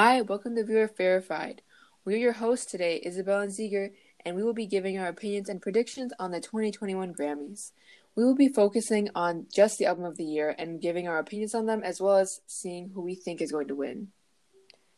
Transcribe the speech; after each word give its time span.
Hi, 0.00 0.20
welcome 0.20 0.54
to 0.54 0.62
Viewer 0.62 0.88
Verified. 0.96 1.60
We're 2.04 2.18
your 2.18 2.34
hosts 2.34 2.70
today, 2.70 3.02
Isabel 3.02 3.40
and 3.40 3.50
Ziger, 3.50 3.90
and 4.24 4.36
we 4.36 4.44
will 4.44 4.54
be 4.54 4.64
giving 4.64 4.96
our 4.96 5.08
opinions 5.08 5.48
and 5.48 5.60
predictions 5.60 6.12
on 6.20 6.30
the 6.30 6.40
2021 6.40 7.12
Grammys. 7.12 7.72
We 8.14 8.22
will 8.22 8.36
be 8.36 8.46
focusing 8.46 9.10
on 9.16 9.46
just 9.52 9.76
the 9.76 9.86
album 9.86 10.04
of 10.04 10.16
the 10.16 10.22
year 10.22 10.54
and 10.56 10.80
giving 10.80 11.08
our 11.08 11.18
opinions 11.18 11.52
on 11.52 11.66
them, 11.66 11.82
as 11.82 12.00
well 12.00 12.16
as 12.16 12.42
seeing 12.46 12.90
who 12.90 13.00
we 13.00 13.16
think 13.16 13.42
is 13.42 13.50
going 13.50 13.66
to 13.66 13.74
win. 13.74 14.12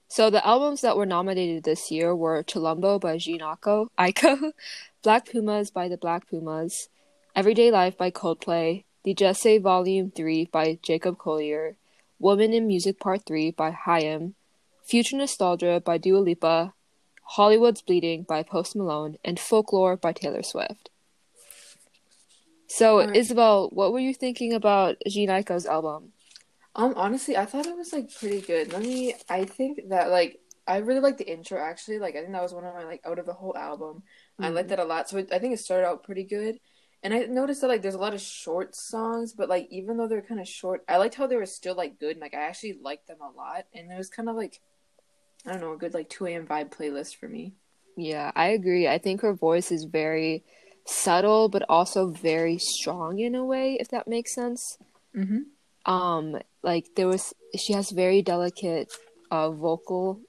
So 0.09 0.29
the 0.29 0.47
albums 0.47 0.83
that 0.83 0.99
were 0.99 1.07
nominated 1.07 1.65
this 1.65 1.91
year 1.91 2.15
were 2.15 2.43
Chilombo 2.43 3.01
by 3.01 3.17
Jhené 3.17 3.57
Aiko, 3.99 4.53
Black 5.03 5.33
Pumas 5.33 5.71
by 5.71 5.89
the 5.89 5.97
Black 5.97 6.29
Pumas, 6.29 6.91
Everyday 7.35 7.71
Life 7.71 7.97
by 7.97 8.11
Coldplay, 8.11 8.85
The 9.05 9.15
Djesse 9.15 9.63
Volume 9.63 10.11
3 10.11 10.51
by 10.53 10.79
Jacob 10.83 11.17
Collier, 11.17 11.77
Woman 12.19 12.53
in 12.53 12.67
Music 12.67 13.01
Part 13.01 13.25
3 13.25 13.53
by 13.53 13.71
Haim, 13.71 14.35
Future 14.91 15.17
Nostalgia 15.17 15.81
by 15.85 15.99
Dua 15.99 16.19
Lipa, 16.19 16.75
Hollywood's 17.23 17.81
Bleeding 17.81 18.25
by 18.25 18.43
Post 18.43 18.75
Malone, 18.75 19.19
and 19.25 19.39
Folklore 19.39 19.97
by 19.97 20.13
Taylor 20.13 20.43
Swift. 20.43 20.91
So, 22.67 23.01
Alright. 23.01 23.15
Isabel, 23.15 23.69
what 23.73 23.93
were 23.93 24.01
you 24.01 24.13
thinking 24.13 24.53
about 24.53 24.97
Jhené 25.07 25.45
Aiko's 25.45 25.65
album? 25.65 26.13
Um, 26.75 26.95
honestly, 26.97 27.37
I 27.37 27.47
thought 27.47 27.67
it 27.67 27.77
was 27.77 27.93
like 27.93 28.13
pretty 28.13 28.41
good. 28.41 28.73
Let 28.73 28.83
me. 28.83 29.15
I 29.29 29.45
think 29.45 29.89
that 29.91 30.11
like 30.11 30.41
I 30.67 30.79
really 30.79 31.01
like 31.01 31.19
the 31.19 31.31
intro. 31.31 31.61
Actually, 31.61 32.01
like 32.01 32.17
I 32.17 32.21
think 32.21 32.33
that 32.33 32.43
was 32.43 32.55
one 32.55 32.65
of 32.65 32.75
my 32.75 32.85
like 32.85 33.01
out 33.05 33.19
of 33.19 33.27
the 33.27 33.33
whole 33.33 33.57
album. 33.57 34.03
I 34.41 34.51
Mhm. 34.51 34.55
liked 34.55 34.69
that 34.71 34.79
a 34.79 34.85
lot. 34.85 35.09
So 35.09 35.19
it, 35.19 35.33
I 35.33 35.39
think 35.39 35.55
it 35.55 35.59
started 35.59 35.87
out 35.87 36.03
pretty 36.05 36.25
good. 36.25 36.61
And 37.03 37.15
I 37.15 37.21
noticed 37.27 37.61
that 37.63 37.69
like 37.69 37.83
there's 37.83 37.95
a 37.95 37.99
lot 37.99 38.15
of 38.15 38.21
short 38.21 38.75
songs, 38.77 39.33
but 39.33 39.49
like 39.49 39.67
even 39.71 39.97
though 39.97 40.07
they're 40.07 40.23
kind 40.23 40.41
of 40.41 40.47
short, 40.47 40.85
I 40.89 40.97
liked 40.99 41.15
how 41.17 41.27
they 41.27 41.37
were 41.37 41.47
still 41.47 41.75
like 41.75 41.99
good. 41.99 42.13
And, 42.13 42.21
like 42.21 42.35
I 42.35 42.43
actually 42.43 42.79
liked 42.81 43.09
them 43.09 43.19
a 43.21 43.31
lot. 43.37 43.67
And 43.75 43.91
it 43.91 43.97
was 43.97 44.11
kind 44.11 44.29
of 44.29 44.37
like 44.37 44.61
I 45.47 45.53
don't 45.53 45.61
know, 45.61 45.73
a 45.73 45.77
good 45.79 45.95
like 45.95 46.09
2 46.09 46.27
a.m. 46.27 46.47
vibe 46.47 46.71
playlist 46.71 47.17
for 47.17 47.29
me. 47.29 47.55
Yeah, 47.97 48.31
I 48.35 48.49
agree. 48.49 48.89
I 48.89 48.99
think 48.99 49.21
her 49.23 49.33
voice 49.35 49.71
is 49.71 49.85
very 49.85 50.45
subtle, 50.87 51.49
but 51.49 51.65
also 51.69 52.07
very 52.09 52.59
strong 52.59 53.19
in 53.19 53.35
a 53.35 53.45
way, 53.45 53.77
if 53.81 53.89
that 53.89 54.09
makes 54.09 54.35
sense. 54.35 54.79
Mm-hmm. 55.17 55.93
Um, 55.93 56.39
like 56.63 56.95
there 56.97 57.09
was, 57.09 57.35
she 57.57 57.73
has 57.73 57.91
very 57.91 58.23
delicate 58.23 58.93
uh 59.31 59.51
vocal 59.51 60.21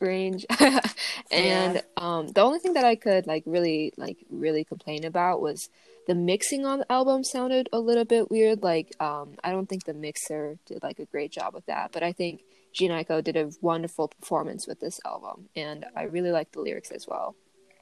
range, 0.00 0.46
and 1.30 1.76
Yeah. 1.76 1.80
um, 1.96 2.28
the 2.28 2.40
only 2.40 2.58
thing 2.60 2.74
that 2.74 2.84
I 2.84 2.94
could 2.96 3.26
like 3.26 3.42
really 3.46 3.92
like 3.96 4.18
really 4.30 4.64
complain 4.64 5.04
about 5.04 5.40
was 5.40 5.68
the 6.06 6.14
mixing 6.14 6.64
on 6.64 6.80
the 6.80 6.92
album 6.92 7.24
sounded 7.24 7.68
a 7.72 7.80
little 7.80 8.04
bit 8.04 8.30
weird. 8.30 8.62
Like, 8.62 8.94
um, 9.00 9.34
I 9.44 9.50
don't 9.50 9.68
think 9.68 9.84
the 9.84 9.94
mixer 9.94 10.58
did 10.66 10.82
like 10.82 10.98
a 11.00 11.04
great 11.06 11.32
job 11.32 11.54
with 11.54 11.66
that, 11.66 11.92
but 11.92 12.02
I 12.02 12.12
think 12.12 12.42
Aiko 12.80 13.22
did 13.22 13.36
a 13.36 13.50
wonderful 13.60 14.08
performance 14.08 14.66
with 14.66 14.80
this 14.80 15.00
album, 15.04 15.48
and 15.56 15.84
I 15.96 16.04
really 16.04 16.30
like 16.30 16.52
the 16.52 16.60
lyrics 16.60 16.90
as 16.90 17.06
well. 17.06 17.34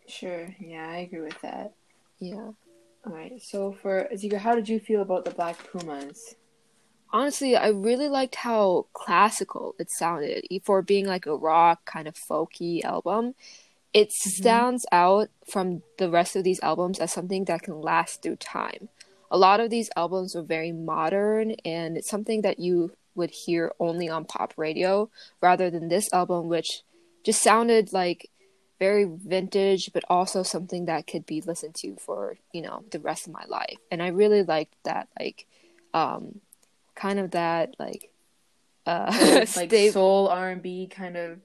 Sure. 0.09 0.55
Yeah, 0.59 0.89
I 0.89 0.99
agree 0.99 1.21
with 1.21 1.41
that. 1.43 1.75
Yeah. 2.19 2.51
All 3.07 3.13
right. 3.13 3.41
So 3.43 3.73
for 3.83 4.09
Zika, 4.15 4.39
how 4.39 4.55
did 4.55 4.69
you 4.69 4.81
feel 4.81 5.03
about 5.03 5.25
the 5.25 5.31
Black 5.31 5.59
Pumas? 5.71 6.35
Honestly, 7.13 7.57
I 7.57 7.69
really 7.69 8.09
liked 8.09 8.35
how 8.35 8.87
classical 8.93 9.75
it 9.79 9.91
sounded 9.91 10.45
for 10.65 10.83
being 10.83 11.07
like 11.07 11.27
a 11.27 11.37
rock 11.37 11.85
kind 11.85 12.09
of 12.09 12.15
folky 12.15 12.85
album. 12.85 13.35
It 13.93 14.09
mm-hmm. 14.09 14.31
stands 14.31 14.87
out 14.91 15.29
from 15.49 15.83
the 15.99 16.11
rest 16.11 16.37
of 16.37 16.45
these 16.45 16.61
albums 16.61 16.99
as 16.99 17.13
something 17.13 17.45
that 17.45 17.63
can 17.63 17.81
last 17.81 18.23
through 18.23 18.37
time. 18.37 18.89
A 19.31 19.39
lot 19.39 19.61
of 19.61 19.71
these 19.71 19.91
albums 19.97 20.35
were 20.35 20.43
very 20.43 20.73
modern 20.73 21.53
and 21.65 21.97
it's 21.97 22.11
something 22.11 22.43
that 22.43 22.59
you 22.59 22.93
would 23.17 23.31
hear 23.31 23.73
only 23.81 24.09
on 24.09 24.25
pop 24.25 24.55
radio 24.57 25.11
rather 25.41 25.71
than 25.71 25.89
this 25.89 26.13
album 26.13 26.49
which 26.49 26.83
just 27.25 27.43
sounded 27.43 27.93
like 27.93 28.31
very 28.79 29.05
vintage 29.05 29.91
but 29.93 30.05
also 30.09 30.43
something 30.43 30.85
that 30.85 31.07
could 31.07 31.25
be 31.27 31.41
listened 31.41 31.75
to 31.75 31.97
for, 31.97 32.37
you 32.53 32.63
know, 32.63 32.85
the 32.91 33.01
rest 33.01 33.27
of 33.27 33.33
my 33.33 33.45
life. 33.49 33.79
And 33.91 34.03
I 34.03 34.09
really 34.09 34.43
liked 34.43 34.75
that 34.85 35.09
like 35.19 35.47
um 35.95 36.41
kind 36.95 37.19
of 37.19 37.31
that 37.33 37.75
like 37.79 38.11
uh 38.87 39.11
like 39.57 39.71
sta- 39.71 39.91
soul 39.91 40.29
R 40.29 40.51
and 40.51 40.63
B 40.63 40.89
kind 40.89 41.17
of 41.17 41.41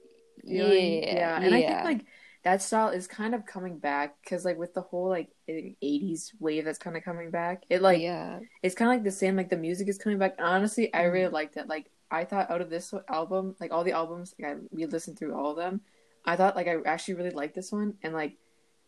feeling. 0.46 1.02
Yeah, 1.02 1.40
and 1.40 1.54
I 1.54 1.62
think 1.62 1.84
like 1.84 2.00
that 2.44 2.62
style 2.62 2.88
is 2.88 3.06
kind 3.06 3.34
of 3.34 3.46
coming 3.46 3.78
back 3.78 4.16
because 4.22 4.44
like 4.44 4.58
with 4.58 4.74
the 4.74 4.82
whole 4.82 5.08
like 5.08 5.30
'80s 5.48 6.32
wave 6.40 6.64
that's 6.64 6.78
kind 6.78 6.96
of 6.96 7.04
coming 7.04 7.30
back, 7.30 7.64
it 7.70 7.82
like 7.82 8.02
yeah 8.02 8.40
it's 8.62 8.74
kind 8.74 8.90
of 8.90 8.96
like 8.96 9.04
the 9.04 9.10
same. 9.10 9.36
Like 9.36 9.50
the 9.50 9.56
music 9.56 9.88
is 9.88 9.98
coming 9.98 10.18
back. 10.18 10.34
And 10.38 10.46
honestly, 10.46 10.92
I 10.94 11.04
Mm-hmm. 11.04 11.04
really 11.04 11.30
liked 11.32 11.56
it. 11.56 11.68
Like 11.68 11.90
I 12.10 12.24
thought 12.24 12.50
out 12.50 12.60
of 12.60 12.70
this 12.70 12.92
album, 13.08 13.56
like 13.60 13.72
all 13.72 13.84
the 13.84 13.92
albums, 13.92 14.34
like 14.40 14.52
I 14.52 14.56
we 14.70 14.86
listened 14.86 15.18
through 15.18 15.34
all 15.34 15.50
of 15.52 15.56
them. 15.56 15.82
I 16.24 16.36
thought 16.36 16.56
like 16.56 16.68
I 16.68 16.76
actually 16.86 17.14
really 17.14 17.30
liked 17.30 17.54
this 17.54 17.72
one, 17.72 17.94
and 18.02 18.14
like 18.14 18.38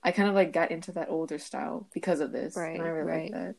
I 0.02 0.12
kind 0.12 0.28
of 0.28 0.34
like 0.34 0.52
got 0.52 0.70
into 0.70 0.92
that 0.92 1.10
older 1.10 1.38
style 1.38 1.88
because 1.94 2.20
of 2.20 2.32
this, 2.32 2.54
Right, 2.56 2.74
and 2.74 2.84
I 2.84 2.90
really 2.90 3.12
right. 3.12 3.22
like 3.32 3.32
that. 3.32 3.54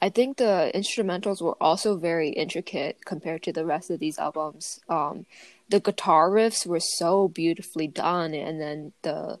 I 0.00 0.08
think 0.10 0.36
the 0.36 0.70
instrumentals 0.74 1.42
were 1.42 1.56
also 1.60 1.96
very 1.96 2.30
intricate 2.30 3.04
compared 3.04 3.42
to 3.44 3.52
the 3.52 3.66
rest 3.66 3.90
of 3.90 3.98
these 3.98 4.18
albums. 4.18 4.80
Um, 4.88 5.26
the 5.68 5.80
guitar 5.80 6.30
riffs 6.30 6.66
were 6.66 6.80
so 6.80 7.28
beautifully 7.28 7.88
done, 7.88 8.32
and 8.34 8.60
then 8.60 8.92
the 9.02 9.38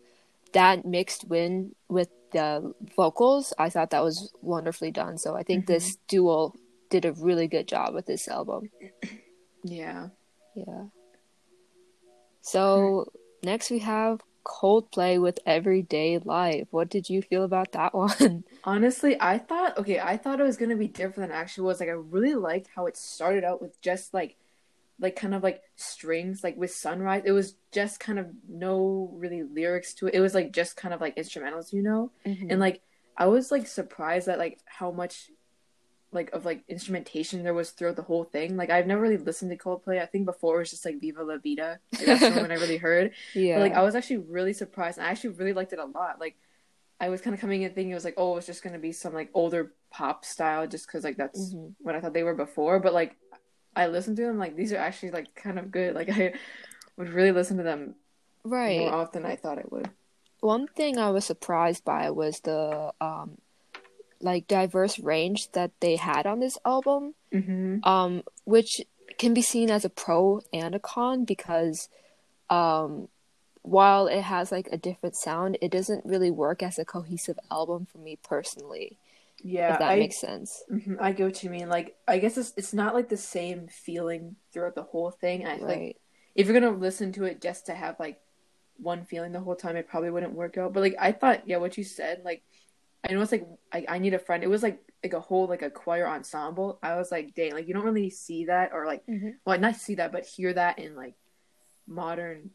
that 0.52 0.84
mixed 0.84 1.24
in 1.30 1.74
with 1.88 2.08
the 2.32 2.74
vocals, 2.96 3.52
I 3.58 3.70
thought 3.70 3.90
that 3.90 4.02
was 4.02 4.32
wonderfully 4.42 4.90
done. 4.90 5.18
So 5.18 5.36
I 5.36 5.42
think 5.42 5.66
this 5.66 5.96
duo 6.08 6.54
did 6.90 7.04
a 7.04 7.12
really 7.12 7.46
good 7.46 7.68
job 7.68 7.94
with 7.94 8.06
this 8.06 8.28
album. 8.28 8.70
Yeah. 9.62 10.08
Yeah. 10.54 10.86
So 12.40 13.12
next 13.42 13.70
we 13.70 13.80
have 13.80 14.20
Coldplay 14.48 15.20
with 15.20 15.38
Everyday 15.46 16.18
Life. 16.18 16.66
What 16.70 16.88
did 16.88 17.08
you 17.08 17.22
feel 17.22 17.44
about 17.44 17.72
that 17.72 17.94
one? 17.94 18.44
Honestly, 18.64 19.16
I 19.20 19.38
thought 19.38 19.78
okay, 19.78 20.00
I 20.00 20.16
thought 20.16 20.40
it 20.40 20.44
was 20.44 20.56
gonna 20.56 20.76
be 20.76 20.88
different 20.88 21.28
than 21.28 21.30
it 21.30 21.34
actually 21.34 21.66
was. 21.66 21.80
Like 21.80 21.90
I 21.90 21.92
really 21.92 22.34
liked 22.34 22.68
how 22.74 22.86
it 22.86 22.96
started 22.96 23.44
out 23.44 23.60
with 23.62 23.80
just 23.80 24.12
like 24.12 24.36
like 25.00 25.14
kind 25.14 25.34
of 25.34 25.42
like 25.42 25.62
strings, 25.76 26.42
like 26.42 26.56
with 26.56 26.72
Sunrise. 26.72 27.22
It 27.24 27.32
was 27.32 27.54
just 27.70 28.00
kind 28.00 28.18
of 28.18 28.26
no 28.48 29.10
really 29.14 29.44
lyrics 29.44 29.94
to 29.94 30.08
it. 30.08 30.14
It 30.14 30.20
was 30.20 30.34
like 30.34 30.52
just 30.52 30.76
kind 30.76 30.92
of 30.92 31.00
like 31.00 31.16
instrumentals, 31.16 31.72
you 31.72 31.82
know? 31.82 32.10
Mm-hmm. 32.26 32.50
And 32.50 32.60
like 32.60 32.80
I 33.16 33.26
was 33.26 33.52
like 33.52 33.66
surprised 33.66 34.28
at 34.28 34.38
like 34.38 34.58
how 34.64 34.90
much 34.90 35.30
like 36.10 36.30
of 36.32 36.44
like 36.44 36.64
instrumentation 36.68 37.42
there 37.42 37.52
was 37.54 37.70
throughout 37.70 37.96
the 37.96 38.02
whole 38.02 38.24
thing. 38.24 38.56
Like 38.56 38.70
I've 38.70 38.86
never 38.86 39.00
really 39.02 39.18
listened 39.18 39.50
to 39.50 39.56
Coldplay. 39.58 40.00
I 40.00 40.06
think 40.06 40.24
before 40.24 40.56
it 40.56 40.58
was 40.60 40.70
just 40.70 40.84
like 40.84 41.00
Viva 41.00 41.22
La 41.22 41.36
Vida. 41.36 41.80
Like, 41.92 42.06
that's 42.06 42.34
the 42.34 42.40
one 42.40 42.50
I 42.50 42.54
really 42.54 42.78
heard. 42.78 43.12
yeah. 43.34 43.54
But 43.58 43.62
like 43.62 43.74
I 43.74 43.82
was 43.82 43.94
actually 43.94 44.18
really 44.18 44.52
surprised 44.54 44.98
I 44.98 45.04
actually 45.04 45.30
really 45.30 45.52
liked 45.52 45.72
it 45.72 45.78
a 45.78 45.84
lot. 45.84 46.18
Like 46.20 46.36
I 47.00 47.10
was 47.10 47.20
kind 47.20 47.34
of 47.34 47.40
coming 47.40 47.62
in 47.62 47.72
thinking 47.72 47.90
it 47.92 47.94
was 47.94 48.04
like, 48.04 48.14
oh, 48.16 48.36
it's 48.38 48.46
just 48.46 48.62
gonna 48.62 48.78
be 48.78 48.92
some 48.92 49.12
like 49.14 49.30
older 49.34 49.72
pop 49.90 50.24
style 50.24 50.66
just 50.66 50.86
because 50.86 51.04
like 51.04 51.16
that's 51.16 51.54
Mhm. 51.54 51.74
what 51.80 51.94
I 51.94 52.00
thought 52.00 52.14
they 52.14 52.22
were 52.24 52.34
before. 52.34 52.80
But 52.80 52.94
like 52.94 53.16
I 53.76 53.86
listened 53.88 54.16
to 54.16 54.24
them, 54.24 54.38
like 54.38 54.56
these 54.56 54.72
are 54.72 54.78
actually 54.78 55.10
like 55.12 55.34
kind 55.34 55.58
of 55.58 55.70
good. 55.70 55.94
Like 55.94 56.08
I 56.18 56.32
would 56.96 57.10
really 57.10 57.32
listen 57.32 57.58
to 57.58 57.62
them 57.62 57.94
right. 58.44 58.80
more 58.80 58.94
often 58.94 59.24
I 59.26 59.36
thought 59.36 59.58
I 59.58 59.64
would. 59.70 59.90
One 60.40 60.66
thing 60.68 60.98
I 60.98 61.10
was 61.10 61.24
surprised 61.26 61.84
by 61.84 62.10
was 62.10 62.40
the 62.40 62.92
um 63.00 63.38
like 64.20 64.46
diverse 64.48 64.98
range 64.98 65.50
that 65.52 65.70
they 65.80 65.96
had 65.96 66.26
on 66.26 66.40
this 66.40 66.58
album. 66.64 67.14
Mm-hmm. 67.32 67.88
Um 67.88 68.22
which 68.44 68.82
can 69.18 69.34
be 69.34 69.42
seen 69.42 69.70
as 69.70 69.84
a 69.84 69.90
pro 69.90 70.40
and 70.52 70.74
a 70.74 70.78
con 70.78 71.24
because 71.24 71.88
um 72.50 73.08
while 73.62 74.06
it 74.06 74.22
has 74.22 74.50
like 74.50 74.68
a 74.72 74.78
different 74.78 75.16
sound, 75.16 75.58
it 75.60 75.70
doesn't 75.70 76.04
really 76.06 76.30
work 76.30 76.62
as 76.62 76.78
a 76.78 76.84
cohesive 76.84 77.38
album 77.50 77.86
for 77.86 77.98
me 77.98 78.16
personally, 78.22 78.96
Yeah, 79.42 79.74
if 79.74 79.78
that 79.78 79.92
I 79.92 79.96
makes 79.96 80.20
sense. 80.20 80.64
mhm, 80.70 80.96
I 81.00 81.12
go 81.12 81.30
to 81.30 81.44
you 81.46 81.50
mean. 81.50 81.68
Like 81.68 81.96
I 82.06 82.18
guess 82.18 82.38
it's 82.38 82.52
it's 82.56 82.72
not 82.74 82.94
like 82.94 83.08
the 83.08 83.16
same 83.16 83.68
feeling 83.68 84.36
throughout 84.52 84.74
the 84.74 84.82
whole 84.82 85.10
thing. 85.10 85.46
I 85.46 85.58
feel 85.58 85.66
like 85.68 85.96
if 86.34 86.46
you're 86.46 86.58
gonna 86.58 86.76
listen 86.76 87.12
to 87.12 87.24
it 87.24 87.40
just 87.40 87.66
to 87.66 87.74
have 87.74 87.98
like 88.00 88.20
one 88.78 89.04
feeling 89.04 89.32
the 89.32 89.40
whole 89.40 89.56
time, 89.56 89.76
it 89.76 89.88
probably 89.88 90.10
wouldn't 90.10 90.34
work 90.34 90.56
out. 90.58 90.72
But 90.72 90.80
like 90.80 90.96
I 90.98 91.12
thought, 91.12 91.48
yeah, 91.48 91.58
what 91.58 91.76
you 91.78 91.84
said, 91.84 92.22
like 92.24 92.42
I 93.08 93.12
know 93.12 93.20
it's 93.22 93.32
like 93.32 93.46
I, 93.72 93.84
I 93.88 93.98
need 93.98 94.14
a 94.14 94.18
friend. 94.18 94.42
It 94.42 94.48
was 94.50 94.62
like 94.62 94.80
like 95.02 95.12
a 95.12 95.20
whole 95.20 95.46
like 95.46 95.62
a 95.62 95.70
choir 95.70 96.08
ensemble. 96.08 96.78
I 96.82 96.96
was 96.96 97.10
like, 97.12 97.34
dang, 97.34 97.52
like 97.52 97.68
you 97.68 97.74
don't 97.74 97.84
really 97.84 98.10
see 98.10 98.46
that 98.46 98.72
or 98.72 98.86
like 98.86 99.06
Mhm. 99.06 99.34
well 99.44 99.58
not 99.58 99.76
see 99.76 99.96
that, 99.96 100.12
but 100.12 100.26
hear 100.26 100.52
that 100.52 100.78
in 100.78 100.96
like 100.96 101.14
modern 101.86 102.50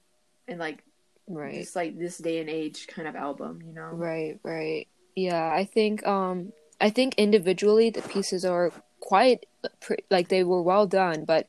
and 0.48 0.60
like 0.60 0.84
Right. 1.26 1.62
just 1.62 1.76
like 1.76 1.98
this 1.98 2.18
day 2.18 2.40
and 2.40 2.50
age 2.50 2.88
kind 2.88 3.08
of 3.08 3.16
album, 3.16 3.62
you 3.66 3.74
know? 3.74 3.90
Right, 3.94 4.40
right. 4.44 4.88
Yeah, 5.16 5.50
I 5.54 5.64
think 5.66 6.06
um 6.06 6.52
I 6.82 6.90
think 6.90 7.16
individually 7.16 7.90
the 7.90 8.02
pieces 8.02 8.44
are 8.44 8.72
quite 9.00 9.46
pre- 9.80 10.04
like 10.12 10.28
they 10.28 10.44
were 10.44 10.62
well 10.62 10.86
done, 10.86 11.24
but 11.26 11.48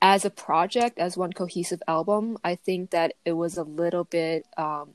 as 0.00 0.24
a 0.24 0.30
project, 0.30 0.98
as 0.98 1.18
one 1.18 1.32
cohesive 1.34 1.82
album, 1.86 2.38
I 2.42 2.54
think 2.54 2.90
that 2.90 3.12
it 3.26 3.32
was 3.32 3.58
a 3.58 3.64
little 3.64 4.04
bit 4.04 4.46
um 4.56 4.94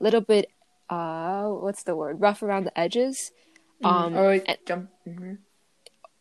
little 0.00 0.20
bit 0.20 0.50
uh 0.90 1.46
what's 1.48 1.84
the 1.84 1.94
word? 1.96 2.20
rough 2.20 2.42
around 2.42 2.64
the 2.64 2.78
edges. 2.78 3.30
Um 3.82 4.14
or 4.16 4.32
and- 4.32 4.58
jump. 4.66 4.90
mhm. 5.06 5.38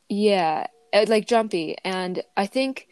yeah, 0.08 0.68
uh, 0.94 1.06
like 1.08 1.28
jumpy 1.28 1.76
and 1.84 2.24
I 2.38 2.46
think 2.46 2.88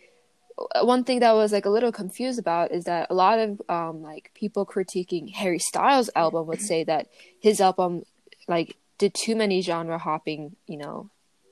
one 0.81 1.03
thing 1.03 1.19
that 1.19 1.29
I 1.29 1.33
was 1.33 1.51
like 1.51 1.65
a 1.65 1.69
little 1.69 1.91
confused 1.91 2.39
about 2.39 2.71
is 2.71 2.85
that 2.85 3.07
a 3.09 3.13
lot 3.13 3.39
of 3.39 3.61
um 3.69 4.01
like 4.01 4.31
people 4.33 4.65
critiquing 4.65 5.31
Harry 5.33 5.59
Styles' 5.59 6.09
album 6.15 6.47
would 6.47 6.61
say 6.61 6.83
that 6.83 7.07
his 7.39 7.61
album 7.61 8.03
like 8.47 8.75
did 8.97 9.13
too 9.13 9.35
many 9.35 9.61
genre 9.61 9.97
hopping, 9.99 10.55
you 10.65 10.77
know, 10.77 11.09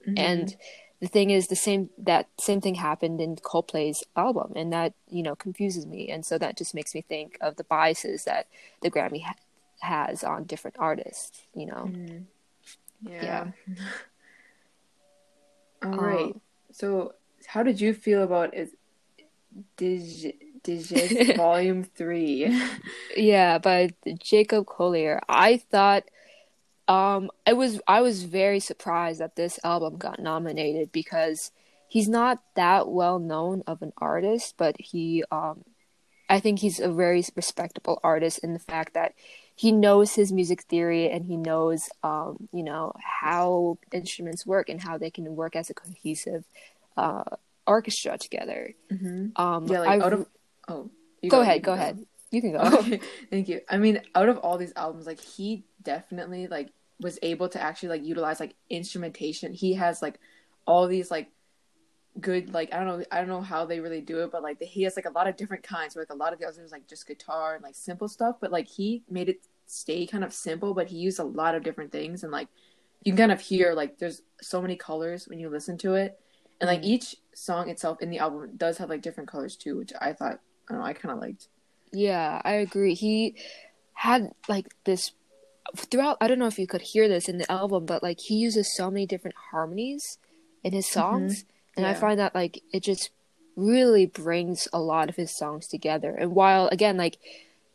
Mhm. 0.08 0.20
and 0.20 0.56
the 1.02 1.08
thing 1.08 1.30
is 1.30 1.48
the 1.48 1.56
same 1.56 1.90
that 2.00 2.28
same 2.40 2.62
thing 2.62 2.76
happened 2.76 3.22
in 3.22 3.36
Coldplay's 3.36 4.04
album 4.16 4.54
and 4.56 4.74
that 4.74 4.94
you 5.10 5.22
know 5.22 5.36
confuses 5.36 5.86
me 5.86 6.10
and 6.10 6.26
so 6.26 6.38
that 6.40 6.58
just 6.58 6.74
makes 6.74 6.96
me 6.96 7.02
think 7.02 7.38
of 7.42 7.58
the 7.58 7.64
biases 7.64 8.24
that 8.24 8.48
the 8.82 8.90
Grammy 8.90 9.22
ha- 9.24 9.36
has 9.80 10.24
on 10.24 10.46
different 10.46 10.78
artists, 10.80 11.42
you 11.54 11.66
know. 11.66 11.92
Mhm. 11.94 12.26
yeah. 13.04 13.24
Yeah. 13.24 13.52
All 15.84 15.92
right. 15.92 16.34
Um, 16.34 16.42
So, 16.72 17.14
how 17.48 17.64
did 17.64 17.80
you 17.80 17.94
feel 17.94 18.24
about 18.24 18.54
is 18.54 18.76
Dig 19.78 20.36
Digit 20.64 21.38
Volume 21.38 21.84
Three? 21.84 22.60
Yeah, 23.16 23.60
but 23.60 23.92
Jacob 24.20 24.66
Collier, 24.66 25.22
I 25.30 25.58
thought 25.58 26.04
um 26.88 27.32
I 27.48 27.54
was 27.54 27.80
I 27.88 28.02
was 28.02 28.24
very 28.24 28.60
surprised 28.60 29.20
that 29.20 29.36
this 29.36 29.60
album 29.64 29.98
got 29.98 30.20
nominated 30.20 30.92
because 30.92 31.52
he's 31.88 32.10
not 32.10 32.42
that 32.56 32.90
well 32.90 33.20
known 33.20 33.64
of 33.68 33.82
an 33.82 33.94
artist, 33.98 34.56
but 34.58 34.76
he 34.80 35.24
um 35.32 35.64
I 36.28 36.40
think 36.40 36.60
he's 36.60 36.80
a 36.80 36.92
very 36.92 37.24
respectable 37.36 38.00
artist 38.04 38.40
in 38.44 38.54
the 38.54 38.60
fact 38.60 38.96
that 38.96 39.14
he 39.56 39.72
knows 39.72 40.16
his 40.16 40.32
music 40.32 40.64
theory 40.64 41.10
and 41.10 41.26
he 41.26 41.38
knows 41.38 41.90
um 42.04 42.50
you 42.52 42.64
know 42.64 42.94
how 43.02 43.78
instruments 43.94 44.46
work 44.46 44.70
and 44.70 44.82
how 44.82 44.98
they 44.98 45.10
can 45.10 45.36
work 45.36 45.56
as 45.56 45.70
a 45.70 45.74
cohesive 45.74 46.44
uh 46.98 47.24
orchestra 47.66 48.18
together. 48.18 48.74
hmm 48.90 49.28
Um 49.36 49.66
Yeah, 49.68 49.80
like 49.80 50.02
out 50.02 50.14
of 50.14 50.28
oh, 50.68 50.90
you 51.22 51.30
go 51.30 51.42
ahead, 51.42 51.64
go 51.64 51.74
ahead. 51.74 52.06
You 52.32 52.42
can 52.42 52.52
go. 52.52 52.60
Okay, 52.60 53.00
thank 53.30 53.48
you. 53.48 53.62
I 53.70 53.78
mean, 53.78 54.02
out 54.14 54.30
of 54.30 54.38
all 54.40 54.58
these 54.58 54.74
albums, 54.76 55.06
like 55.06 55.22
he 55.22 55.64
definitely 55.82 56.48
like 56.48 56.70
was 57.00 57.20
able 57.22 57.50
to 57.50 57.62
actually 57.62 57.90
like 57.90 58.04
utilize 58.04 58.40
like 58.40 58.56
instrumentation. 58.70 59.54
He 59.54 59.74
has 59.74 60.02
like 60.02 60.20
all 60.66 60.88
these 60.88 61.12
like 61.12 61.30
good 62.22 62.54
like 62.54 62.74
I 62.74 62.78
don't 62.78 62.88
know 62.88 63.06
I 63.12 63.20
don't 63.20 63.28
know 63.28 63.42
how 63.42 63.66
they 63.66 63.80
really 63.80 64.02
do 64.02 64.20
it, 64.24 64.32
but 64.32 64.42
like 64.44 64.60
the, 64.60 64.66
he 64.66 64.84
has 64.84 64.96
like 64.96 65.06
a 65.06 65.12
lot 65.12 65.28
of 65.28 65.36
different 65.36 65.64
kinds. 65.64 65.96
Where 65.96 66.04
like 66.04 66.14
a 66.14 66.18
lot 66.18 66.34
of 66.34 66.40
the 66.40 66.48
others 66.48 66.72
like 66.72 66.88
just 66.88 67.08
guitar 67.08 67.56
and 67.56 67.64
like 67.64 67.76
simple 67.76 68.08
stuff, 68.08 68.38
but 68.40 68.52
like 68.52 68.68
he 68.68 69.04
made 69.10 69.30
it 69.30 69.40
stay 69.68 70.06
kind 70.06 70.24
of 70.24 70.34
simple, 70.34 70.74
but 70.74 70.88
he 70.88 70.98
used 70.98 71.20
a 71.20 71.24
lot 71.24 71.56
of 71.56 71.64
different 71.64 71.92
things 71.92 72.24
and 72.24 72.32
like 72.32 72.48
you 73.04 73.12
can 73.12 73.18
kind 73.18 73.32
of 73.32 73.42
hear 73.42 73.74
like 73.74 73.98
there's 73.98 74.22
so 74.42 74.62
many 74.62 74.76
colors 74.76 75.28
when 75.28 75.40
you 75.40 75.50
listen 75.50 75.78
to 75.80 75.96
it, 75.96 76.20
and 76.60 76.68
like 76.68 76.82
Mhm. 76.82 76.86
each 76.86 77.16
song 77.34 77.70
itself 77.70 78.02
in 78.02 78.10
the 78.10 78.20
album 78.20 78.56
does 78.58 78.78
have 78.78 78.90
like 78.90 79.02
different 79.02 79.30
colors 79.30 79.56
too, 79.56 79.78
which 79.78 79.94
I 80.00 80.14
thought 80.14 80.40
I 80.70 80.74
don't 80.74 80.82
know 80.82 80.88
I 80.88 80.94
kind 80.94 81.14
of 81.14 81.20
liked. 81.20 81.50
Yeah, 81.92 82.42
I 82.44 82.54
agree. 82.54 82.94
He 82.96 83.36
had 83.94 84.32
like 84.48 84.68
this 84.86 85.12
throughout. 85.76 86.18
I 86.22 86.28
don't 86.28 86.40
know 86.40 86.48
if 86.48 86.60
you 86.60 86.68
could 86.68 86.82
hear 86.82 87.08
this 87.08 87.30
in 87.30 87.38
the 87.38 87.52
album, 87.52 87.86
but 87.86 88.04
like 88.04 88.20
he 88.22 88.36
uses 88.36 88.76
so 88.76 88.90
many 88.90 89.06
different 89.06 89.36
harmonies 89.52 90.18
in 90.64 90.74
his 90.74 90.88
songs, 90.88 91.46
and 91.78 91.86
I 91.86 91.94
find 91.94 92.20
that 92.20 92.34
like 92.36 92.62
it 92.72 92.82
just 92.84 93.10
really 93.56 94.06
brings 94.06 94.68
a 94.74 94.80
lot 94.80 95.10
of 95.10 95.16
his 95.16 95.36
songs 95.38 95.68
together. 95.68 96.14
And 96.14 96.36
while 96.36 96.68
again, 96.70 96.98
like 96.98 97.18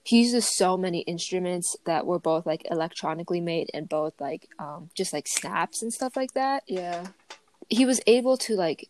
he 0.02 0.20
uses 0.20 0.56
so 0.56 0.76
many 0.76 1.00
instruments 1.00 1.76
that 1.86 2.06
were 2.06 2.18
both 2.18 2.46
like 2.46 2.66
electronically 2.70 3.40
made 3.40 3.70
and 3.74 3.88
both 3.88 4.14
like 4.20 4.48
um 4.58 4.90
just 4.94 5.12
like 5.12 5.26
snaps 5.28 5.82
and 5.82 5.92
stuff 5.92 6.16
like 6.16 6.32
that, 6.34 6.62
Yeah. 6.66 7.06
he 7.68 7.84
was 7.86 8.00
able 8.06 8.36
to 8.38 8.56
like 8.56 8.88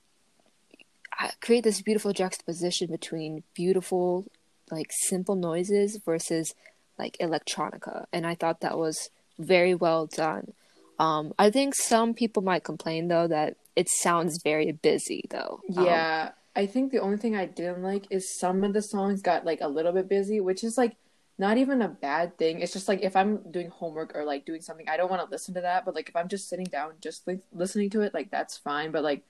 uh, 1.20 1.30
create 1.40 1.64
this 1.64 1.82
beautiful 1.82 2.12
juxtaposition 2.12 2.86
between 2.88 3.42
beautiful 3.54 4.26
like 4.70 4.90
simple 4.90 5.34
noises 5.34 5.96
versus 6.04 6.54
like 6.98 7.16
electronica 7.20 8.06
and 8.12 8.26
i 8.26 8.34
thought 8.34 8.60
that 8.60 8.78
was 8.78 9.10
very 9.38 9.74
well 9.74 10.06
done 10.06 10.52
um 11.00 11.32
i 11.38 11.50
think 11.50 11.74
some 11.74 12.14
people 12.14 12.42
might 12.42 12.62
complain 12.62 13.08
though 13.08 13.26
that 13.26 13.56
it 13.76 13.88
sounds 13.88 14.40
very 14.42 14.72
busy 14.72 15.24
though 15.30 15.60
Um, 15.76 15.86
Yeah, 15.86 16.30
I 16.54 16.66
think 16.66 16.92
the 16.92 16.98
only 16.98 17.16
thing 17.16 17.36
I 17.36 17.46
didn't 17.46 17.82
like 17.82 18.06
is 18.10 18.38
some 18.38 18.64
of 18.64 18.72
the 18.72 18.82
songs 18.82 19.22
got 19.22 19.44
like 19.44 19.60
a 19.60 19.68
little 19.68 19.92
bit 19.92 20.08
busy, 20.08 20.40
which 20.40 20.64
is 20.64 20.76
like 20.76 20.96
not 21.38 21.56
even 21.56 21.80
a 21.80 21.88
bad 21.88 22.36
thing. 22.36 22.60
It's 22.60 22.72
just 22.72 22.88
like 22.88 23.02
if 23.02 23.16
I'm 23.16 23.50
doing 23.50 23.70
homework 23.70 24.14
or 24.14 24.24
like 24.24 24.44
doing 24.44 24.60
something, 24.60 24.88
I 24.88 24.96
don't 24.96 25.10
want 25.10 25.22
to 25.24 25.30
listen 25.30 25.54
to 25.54 25.60
that. 25.62 25.84
But 25.84 25.94
like 25.94 26.08
if 26.08 26.16
I'm 26.16 26.28
just 26.28 26.48
sitting 26.48 26.66
down, 26.66 26.92
just 27.00 27.26
like 27.26 27.40
listening 27.52 27.88
to 27.90 28.02
it, 28.02 28.12
like 28.12 28.30
that's 28.30 28.58
fine. 28.58 28.90
But 28.90 29.04
like 29.04 29.22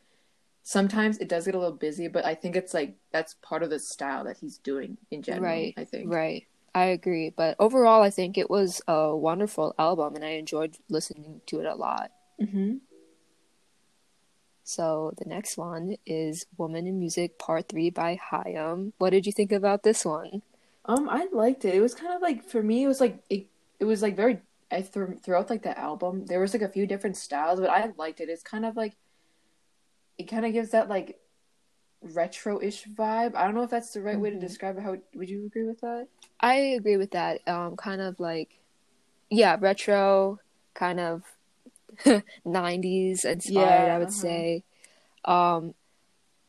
sometimes 0.63 1.19
it 1.19 1.29
does 1.29 1.45
get 1.45 1.55
a 1.55 1.59
little 1.59 1.77
busy. 1.77 2.09
But 2.09 2.25
I 2.25 2.35
think 2.35 2.57
it's 2.57 2.75
like 2.75 2.97
that's 3.13 3.35
part 3.43 3.63
of 3.63 3.71
the 3.71 3.79
style 3.79 4.25
that 4.25 4.39
he's 4.41 4.59
doing 4.59 4.97
in 5.11 5.23
general. 5.23 5.45
Right, 5.45 5.75
I 5.77 5.85
think. 5.85 6.11
right 6.11 6.47
i 6.75 6.85
agree 6.85 7.31
but 7.31 7.57
overall 7.59 8.03
i 8.03 8.11
think 8.11 8.37
it 8.39 8.49
was 8.51 8.81
a 8.89 9.15
wonderful 9.17 9.75
album 9.79 10.15
and 10.15 10.25
i 10.25 10.31
enjoyed 10.31 10.77
listening 10.89 11.41
to 11.47 11.61
it 11.61 11.67
a 11.67 11.75
lot 11.75 12.11
Mm-hmm. 12.41 12.77
so 14.65 15.13
the 15.19 15.29
next 15.29 15.59
one 15.59 15.97
is 16.07 16.47
woman 16.57 16.87
in 16.87 16.99
music 16.99 17.39
part 17.39 17.69
3 17.69 17.91
by 17.91 18.19
Haim. 18.31 18.93
what 18.99 19.11
did 19.11 19.27
you 19.27 19.33
think 19.33 19.53
about 19.53 19.83
this 19.83 20.05
one 20.05 20.43
Um, 20.87 21.09
I 21.09 21.27
liked 21.33 21.65
it. 21.67 21.75
It 21.75 21.81
was 21.83 21.95
kind 21.95 22.15
of 22.15 22.23
like 22.23 22.43
for 22.43 22.63
me, 22.63 22.85
it 22.85 22.89
was 22.89 23.01
like 23.01 23.21
it. 23.29 23.47
It 23.79 23.85
was 23.85 24.01
like 24.01 24.17
very. 24.17 24.41
I 24.73 24.81
th- 24.81 25.21
throughout 25.23 25.51
like 25.51 25.63
the 25.63 25.77
album, 25.79 26.25
there 26.27 26.41
was 26.41 26.55
like 26.55 26.63
a 26.65 26.73
few 26.73 26.87
different 26.87 27.17
styles, 27.19 27.61
but 27.61 27.69
I 27.69 27.93
liked 27.99 28.21
it. 28.21 28.31
It's 28.33 28.43
kind 28.43 28.65
of 28.65 28.77
like. 28.77 28.97
It 30.17 30.25
kind 30.33 30.47
of 30.47 30.53
gives 30.57 30.71
that 30.71 30.89
like 30.89 31.21
retro-ish 32.03 32.87
vibe. 32.87 33.35
I 33.35 33.45
don't 33.45 33.55
know 33.55 33.63
if 33.63 33.71
that's 33.71 33.93
the 33.93 34.03
right 34.03 34.19
way 34.19 34.31
to 34.31 34.37
Mhm. 34.37 34.41
describe 34.41 34.79
it. 34.79 34.83
How 34.83 34.97
would 35.15 35.29
you 35.31 35.47
agree 35.47 35.65
with 35.65 35.81
that? 35.81 36.09
I 36.41 36.55
agree 36.57 36.97
with 36.97 37.11
that. 37.13 37.47
Um, 37.49 37.77
kind 37.77 38.01
of 38.01 38.19
like, 38.21 38.59
yeah, 39.31 39.57
retro, 39.61 40.41
kind 40.75 41.01
of 41.01 41.23
90s 42.45 43.25
inspired, 43.25 43.87
Yeah, 43.87 43.95
I 43.95 43.99
would 43.99 44.09
uh-huh. 44.09 44.23
say. 44.23 44.65
Um, 45.25 45.75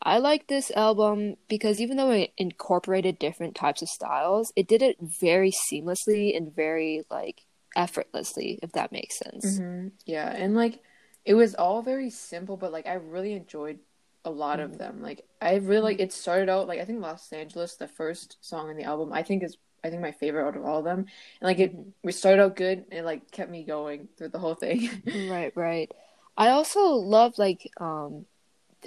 I 0.01 0.17
like 0.17 0.47
this 0.47 0.71
album 0.71 1.35
because 1.47 1.79
even 1.79 1.97
though 1.97 2.09
it 2.11 2.33
incorporated 2.37 3.19
different 3.19 3.55
types 3.55 3.81
of 3.81 3.89
styles, 3.89 4.51
it 4.55 4.67
did 4.67 4.81
it 4.81 4.97
very 4.99 5.51
seamlessly 5.51 6.35
and 6.35 6.55
very 6.55 7.03
like 7.11 7.41
effortlessly, 7.75 8.59
if 8.63 8.71
that 8.71 8.91
makes 8.91 9.17
sense. 9.19 9.59
Mm-hmm. 9.59 9.87
Yeah, 10.05 10.29
and 10.29 10.55
like 10.55 10.81
it 11.25 11.35
was 11.35 11.53
all 11.55 11.81
very 11.81 12.09
simple, 12.09 12.57
but 12.57 12.71
like 12.71 12.87
I 12.87 12.93
really 12.93 13.33
enjoyed 13.33 13.79
a 14.25 14.29
lot 14.29 14.59
of 14.59 14.71
mm. 14.71 14.77
them. 14.77 15.01
Like 15.01 15.25
I 15.41 15.55
really 15.55 15.81
like 15.81 15.99
it 15.99 16.13
started 16.13 16.49
out 16.49 16.67
like 16.67 16.79
I 16.79 16.85
think 16.85 17.01
Los 17.01 17.31
Angeles, 17.31 17.75
the 17.75 17.87
first 17.87 18.37
song 18.41 18.69
in 18.69 18.77
the 18.77 18.83
album, 18.83 19.13
I 19.13 19.23
think 19.23 19.43
is 19.43 19.57
I 19.83 19.89
think 19.89 20.01
my 20.01 20.11
favorite 20.11 20.47
out 20.47 20.55
of 20.55 20.65
all 20.65 20.79
of 20.79 20.85
them. 20.85 20.99
And 20.99 21.07
like 21.41 21.59
it 21.59 21.73
mm-hmm. 21.73 21.89
we 22.03 22.11
started 22.11 22.41
out 22.41 22.55
good 22.55 22.85
and 22.89 22.99
it 22.99 23.05
like 23.05 23.31
kept 23.31 23.51
me 23.51 23.63
going 23.63 24.07
through 24.17 24.29
the 24.29 24.39
whole 24.39 24.55
thing. 24.55 24.89
Right, 25.29 25.51
right. 25.55 25.91
I 26.37 26.49
also 26.49 26.81
love 26.81 27.37
like 27.37 27.69
um 27.79 28.25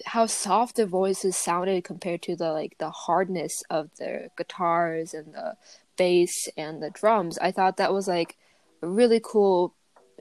how 0.07 0.27
soft 0.27 0.77
the 0.77 0.87
voices 0.87 1.37
sounded 1.37 1.85
compared 1.85 2.23
to 2.23 2.37
the 2.37 2.53
like 2.53 2.77
the 2.79 2.91
hardness 2.91 3.63
of 3.71 3.91
the 3.99 4.31
guitars 4.37 5.15
and 5.15 5.35
the 5.35 5.57
bass 5.97 6.49
and 6.57 6.83
the 6.83 6.91
drums. 6.91 7.39
I 7.39 7.53
thought 7.53 7.77
that 7.77 7.93
was 7.93 8.09
like 8.09 8.37
a 8.83 8.89
really 8.89 9.21
cool, 9.23 9.75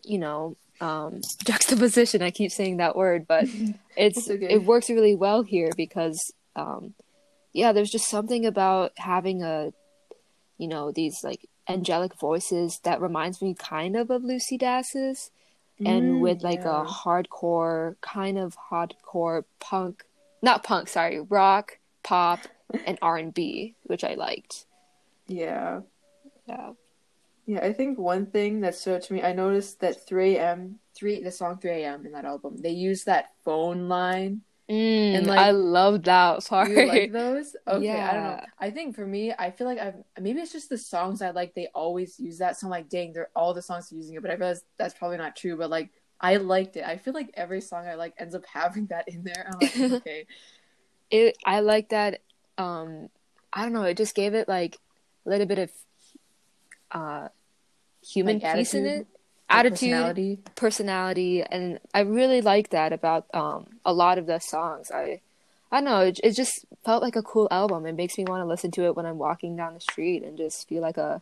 you 0.03 0.19
know, 0.19 0.57
um 0.81 1.21
juxtaposition. 1.45 2.21
I 2.21 2.31
keep 2.31 2.51
saying 2.51 2.77
that 2.77 2.95
word, 2.95 3.25
but 3.27 3.47
it's 3.97 4.29
okay. 4.29 4.47
it 4.53 4.63
works 4.63 4.89
really 4.89 5.15
well 5.15 5.43
here 5.43 5.71
because 5.75 6.33
um 6.55 6.93
yeah, 7.53 7.71
there's 7.71 7.91
just 7.91 8.09
something 8.09 8.45
about 8.45 8.91
having 8.97 9.43
a 9.43 9.71
you 10.57 10.67
know, 10.67 10.91
these 10.91 11.23
like 11.23 11.47
angelic 11.67 12.13
voices 12.19 12.79
that 12.83 13.01
reminds 13.01 13.41
me 13.41 13.53
kind 13.53 13.95
of 13.95 14.09
of 14.11 14.23
Lucy 14.23 14.57
Dacus 14.57 15.29
and 15.85 16.03
Mm, 16.15 16.19
with 16.21 16.43
like 16.43 16.65
a 16.65 16.85
hardcore 16.87 17.95
kind 18.01 18.37
of 18.37 18.55
hardcore 18.71 19.43
punk 19.59 20.03
not 20.41 20.63
punk 20.63 20.87
sorry 20.87 21.19
rock 21.19 21.79
pop 22.03 22.41
and 22.85 22.97
r&b 23.01 23.73
which 23.83 24.03
i 24.03 24.13
liked 24.13 24.65
Yeah. 25.27 25.81
yeah 26.47 26.73
Yeah, 27.45 27.59
I 27.59 27.73
think 27.73 27.99
one 27.99 28.27
thing 28.27 28.61
that 28.61 28.75
stood 28.75 28.95
out 28.95 29.01
to 29.03 29.13
me, 29.13 29.21
I 29.21 29.33
noticed 29.33 29.81
that 29.81 30.07
3 30.07 30.39
a.m. 30.39 30.79
three 30.95 31.21
the 31.21 31.31
song 31.31 31.57
3 31.59 31.83
a.m. 31.83 32.05
in 32.05 32.13
that 32.13 32.25
album, 32.25 32.57
they 32.57 32.69
use 32.71 33.03
that 33.03 33.31
phone 33.43 33.89
line. 33.89 34.41
mm, 34.69 35.15
And, 35.15 35.27
like, 35.27 35.39
i 35.39 35.51
love 35.51 36.03
that 36.03 36.45
part 36.45 36.69
You 36.69 36.87
like 36.87 37.11
those? 37.11 37.55
Okay, 37.67 37.85
yeah. 37.85 38.09
I 38.09 38.13
don't 38.13 38.23
know. 38.23 38.39
I 38.59 38.69
think 38.71 38.95
for 38.95 39.05
me, 39.05 39.33
I 39.37 39.51
feel 39.51 39.67
like 39.67 39.79
I've 39.79 39.95
maybe 40.21 40.39
it's 40.39 40.53
just 40.53 40.69
the 40.69 40.77
songs 40.77 41.21
I 41.21 41.31
like. 41.31 41.53
They 41.53 41.67
always 41.75 42.19
use 42.19 42.37
that. 42.37 42.57
So 42.57 42.67
I'm 42.67 42.71
like, 42.71 42.87
dang, 42.89 43.11
they're 43.13 43.29
all 43.35 43.53
the 43.53 43.61
songs 43.61 43.91
are 43.91 43.95
using 43.95 44.15
it. 44.15 44.21
But 44.21 44.31
I 44.31 44.35
realize 44.35 44.63
that's 44.77 44.93
probably 44.93 45.17
not 45.17 45.35
true. 45.35 45.57
But 45.57 45.69
like, 45.69 45.91
I 46.21 46.37
liked 46.37 46.77
it. 46.77 46.85
I 46.85 46.97
feel 46.97 47.13
like 47.13 47.31
every 47.33 47.59
song 47.59 47.85
I 47.87 47.95
like 47.95 48.13
ends 48.17 48.35
up 48.35 48.45
having 48.53 48.87
that 48.87 49.07
in 49.09 49.23
there. 49.23 49.45
I'm 49.51 49.57
like, 49.59 49.75
okay, 49.91 50.25
it 51.09 51.37
i 51.45 51.59
like 51.59 51.89
that 51.89 52.21
um 52.57 53.09
i 53.51 53.63
don't 53.63 53.73
know 53.73 53.83
it 53.83 53.97
just 53.97 54.15
gave 54.15 54.33
it 54.33 54.47
like 54.47 54.77
a 55.25 55.29
little 55.29 55.45
bit 55.45 55.59
of 55.59 55.71
uh 56.93 57.27
human 58.01 58.39
Like 58.39 58.55
piece 58.55 58.73
in 58.73 58.85
it 58.85 59.07
attitude 59.49 59.79
personality. 59.79 60.39
personality 60.55 61.43
and 61.43 61.79
i 61.93 61.99
really 61.99 62.41
like 62.41 62.69
that 62.69 62.93
about 62.93 63.27
um 63.33 63.67
a 63.85 63.93
lot 63.93 64.17
of 64.17 64.25
the 64.25 64.39
songs 64.39 64.89
i 64.91 65.21
I 65.71 65.77
don't 65.77 65.85
know. 65.85 66.01
It, 66.01 66.19
it 66.23 66.31
just 66.33 66.65
felt 66.85 67.01
like 67.01 67.15
a 67.15 67.23
cool 67.23 67.47
album. 67.49 67.87
It 67.87 67.95
makes 67.95 68.15
me 68.15 68.25
want 68.25 68.41
to 68.41 68.45
listen 68.45 68.69
to 68.73 68.85
it 68.85 68.95
when 68.95 69.07
I'm 69.07 69.17
walking 69.17 69.55
down 69.55 69.73
the 69.73 69.79
street 69.79 70.21
and 70.21 70.37
just 70.37 70.69
feel 70.69 70.83
like 70.83 70.97
a 70.97 71.19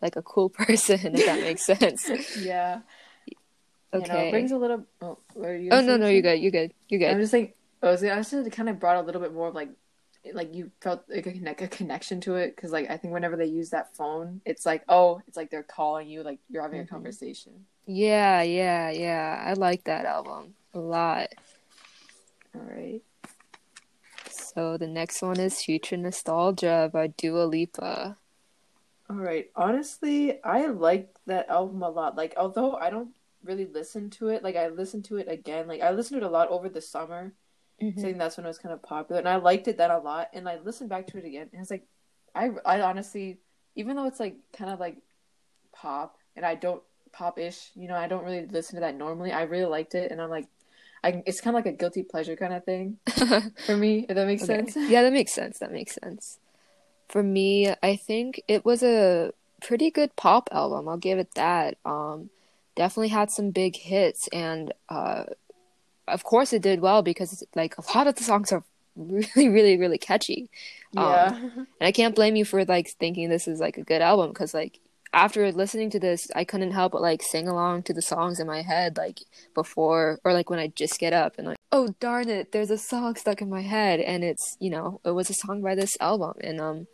like 0.00 0.16
a 0.16 0.22
cool 0.22 0.48
person. 0.58 1.14
If 1.14 1.26
that 1.26 1.40
makes 1.40 1.66
sense. 1.66 2.08
yeah. 2.40 2.80
Okay. 3.92 4.06
You 4.06 4.12
know, 4.12 4.18
it 4.20 4.30
brings 4.30 4.52
a 4.52 4.56
little. 4.56 4.86
Oh, 5.02 5.18
oh 5.36 5.80
no, 5.82 5.98
no, 5.98 6.08
you're 6.08 6.22
good. 6.22 6.40
You're 6.40 6.50
good. 6.50 6.72
You're 6.88 7.10
I'm 7.10 7.20
just 7.20 7.34
like 7.34 7.54
I 7.82 7.90
was. 7.90 8.02
I 8.02 8.16
just 8.22 8.52
kind 8.52 8.70
of 8.70 8.80
brought 8.80 8.96
a 8.96 9.02
little 9.02 9.20
bit 9.20 9.34
more 9.34 9.48
of 9.48 9.54
like, 9.54 9.68
like 10.32 10.54
you 10.54 10.70
felt 10.80 11.04
like 11.08 11.26
a, 11.26 11.64
a 11.64 11.68
connection 11.68 12.20
to 12.22 12.34
it 12.36 12.54
because 12.54 12.72
like 12.72 12.90
I 12.90 12.96
think 12.96 13.12
whenever 13.14 13.36
they 13.36 13.46
use 13.46 13.70
that 13.70 13.94
phone, 13.96 14.40
it's 14.44 14.66
like 14.66 14.84
oh, 14.88 15.20
it's 15.26 15.36
like 15.36 15.50
they're 15.50 15.62
calling 15.62 16.08
you, 16.08 16.22
like 16.22 16.38
you're 16.48 16.62
having 16.62 16.80
Mhm. 16.80 16.84
a 16.84 16.86
conversation. 16.86 17.66
Yeah, 17.86 18.42
yeah, 18.42 18.90
yeah. 18.90 19.42
I 19.46 19.54
like 19.54 19.84
that 19.84 20.04
album 20.04 20.54
a 20.74 20.78
lot. 20.78 21.28
All 22.54 22.62
right. 22.62 23.02
So 24.30 24.76
the 24.76 24.86
next 24.86 25.22
one 25.22 25.38
is 25.40 25.62
Future 25.62 25.96
Nostalgia 25.96 26.90
by 26.92 27.08
Dua 27.08 27.44
Lipa. 27.44 28.16
All 29.08 29.16
right. 29.16 29.50
Honestly, 29.56 30.42
I 30.44 30.66
like 30.66 31.14
that 31.26 31.48
album 31.48 31.82
a 31.82 31.88
lot. 31.90 32.16
Like, 32.16 32.34
although 32.36 32.74
I 32.74 32.90
don't 32.90 33.10
really 33.42 33.66
listen 33.66 34.10
to 34.10 34.28
it, 34.28 34.42
like 34.44 34.56
I 34.56 34.68
listened 34.68 35.04
to 35.06 35.16
it 35.16 35.28
again. 35.28 35.66
Like 35.66 35.80
I 35.80 35.90
listened 35.90 36.20
to 36.20 36.26
it 36.26 36.28
a 36.28 36.32
lot 36.32 36.48
over 36.48 36.68
the 36.68 36.80
summer. 36.80 37.32
Mm-hmm. 37.82 38.00
Think 38.00 38.18
that's 38.18 38.36
when 38.36 38.44
it 38.44 38.48
was 38.48 38.58
kind 38.58 38.72
of 38.72 38.82
popular, 38.82 39.18
and 39.20 39.28
I 39.28 39.36
liked 39.36 39.68
it 39.68 39.78
then 39.78 39.90
a 39.90 39.98
lot. 39.98 40.28
And 40.34 40.48
I 40.48 40.58
listened 40.58 40.90
back 40.90 41.06
to 41.08 41.18
it 41.18 41.24
again, 41.24 41.48
and 41.52 41.62
it's 41.62 41.70
like, 41.70 41.86
I, 42.34 42.50
I 42.64 42.80
honestly, 42.82 43.38
even 43.74 43.96
though 43.96 44.06
it's 44.06 44.20
like 44.20 44.36
kind 44.56 44.70
of 44.70 44.78
like 44.78 44.98
pop, 45.72 46.16
and 46.36 46.44
I 46.44 46.54
don't 46.54 46.82
pop-ish, 47.12 47.70
you 47.74 47.88
know, 47.88 47.96
I 47.96 48.06
don't 48.06 48.24
really 48.24 48.46
listen 48.46 48.76
to 48.76 48.80
that 48.80 48.96
normally. 48.96 49.32
I 49.32 49.42
really 49.42 49.64
liked 49.64 49.94
it, 49.94 50.12
and 50.12 50.20
I'm 50.20 50.30
like, 50.30 50.46
I, 51.02 51.22
it's 51.26 51.40
kind 51.40 51.56
of 51.56 51.64
like 51.64 51.72
a 51.72 51.76
guilty 51.76 52.02
pleasure 52.02 52.36
kind 52.36 52.52
of 52.52 52.64
thing 52.64 52.98
for 53.66 53.76
me. 53.76 54.06
If 54.08 54.14
that 54.14 54.26
makes 54.26 54.42
Okay. 54.42 54.56
sense. 54.58 54.76
Yeah, 54.90 55.02
that 55.02 55.12
makes 55.12 55.32
sense. 55.32 55.58
That 55.58 55.72
makes 55.72 55.94
sense. 55.94 56.38
For 57.08 57.22
me, 57.22 57.74
I 57.82 57.96
think 57.96 58.42
it 58.46 58.64
was 58.64 58.82
a 58.82 59.32
pretty 59.62 59.90
good 59.90 60.14
pop 60.16 60.48
album. 60.52 60.88
I'll 60.88 60.96
give 60.96 61.18
it 61.18 61.34
that. 61.34 61.78
Um, 61.84 62.30
definitely 62.76 63.08
had 63.08 63.30
some 63.30 63.50
big 63.50 63.76
hits, 63.76 64.28
and 64.28 64.72
uh, 64.88 65.24
of 66.10 66.24
course 66.24 66.52
it 66.52 66.62
did 66.62 66.80
well 66.80 67.02
because 67.02 67.44
like 67.54 67.76
a 67.78 67.82
lot 67.96 68.06
of 68.06 68.14
the 68.16 68.24
songs 68.24 68.52
are 68.52 68.62
really, 68.96 69.48
really, 69.48 69.76
really 69.78 69.98
catchy. 69.98 70.50
Um, 70.96 71.06
Yeah. 71.06 71.28
And 71.80 71.86
I 71.88 71.92
can't 71.92 72.14
blame 72.14 72.36
you 72.36 72.44
for 72.44 72.64
like 72.64 72.88
thinking 72.98 73.28
this 73.28 73.48
is 73.48 73.60
like 73.60 73.78
a 73.78 73.82
good 73.82 74.02
album 74.02 74.30
because 74.30 74.52
like 74.52 74.80
after 75.12 75.50
listening 75.50 75.90
to 75.90 75.98
this, 75.98 76.28
I 76.36 76.44
couldn't 76.44 76.70
help 76.72 76.92
but 76.92 77.02
like 77.02 77.22
sing 77.22 77.48
along 77.48 77.82
to 77.84 77.94
the 77.94 78.02
songs 78.02 78.38
in 78.38 78.46
my 78.46 78.62
head 78.62 78.96
like 78.96 79.18
before 79.54 80.20
or 80.24 80.32
like 80.32 80.50
when 80.50 80.58
I 80.58 80.68
just 80.68 80.98
get 81.00 81.12
up 81.12 81.34
and 81.38 81.46
like 81.48 81.58
oh 81.72 81.94
darn 82.00 82.28
it, 82.28 82.52
there's 82.52 82.70
a 82.70 82.78
song 82.78 83.16
stuck 83.16 83.40
in 83.40 83.48
my 83.48 83.62
head 83.62 84.00
and 84.00 84.22
it's 84.22 84.56
you 84.60 84.70
know 84.70 85.00
it 85.04 85.12
was 85.12 85.30
a 85.30 85.34
song 85.34 85.62
by 85.62 85.74
this 85.74 85.96
album 86.00 86.34
and 86.42 86.60
um 86.60 86.86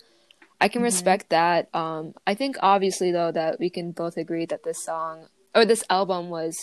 I 0.61 0.69
can 0.69 0.81
Mhm. 0.81 0.85
respect 0.85 1.29
that. 1.31 1.69
Um 1.75 2.15
I 2.27 2.35
think 2.35 2.57
obviously 2.63 3.11
though 3.13 3.33
that 3.33 3.59
we 3.59 3.69
can 3.71 3.91
both 3.93 4.17
agree 4.17 4.47
that 4.47 4.63
this 4.65 4.83
song 4.85 5.27
or 5.55 5.65
this 5.65 5.85
album 5.91 6.29
was 6.31 6.55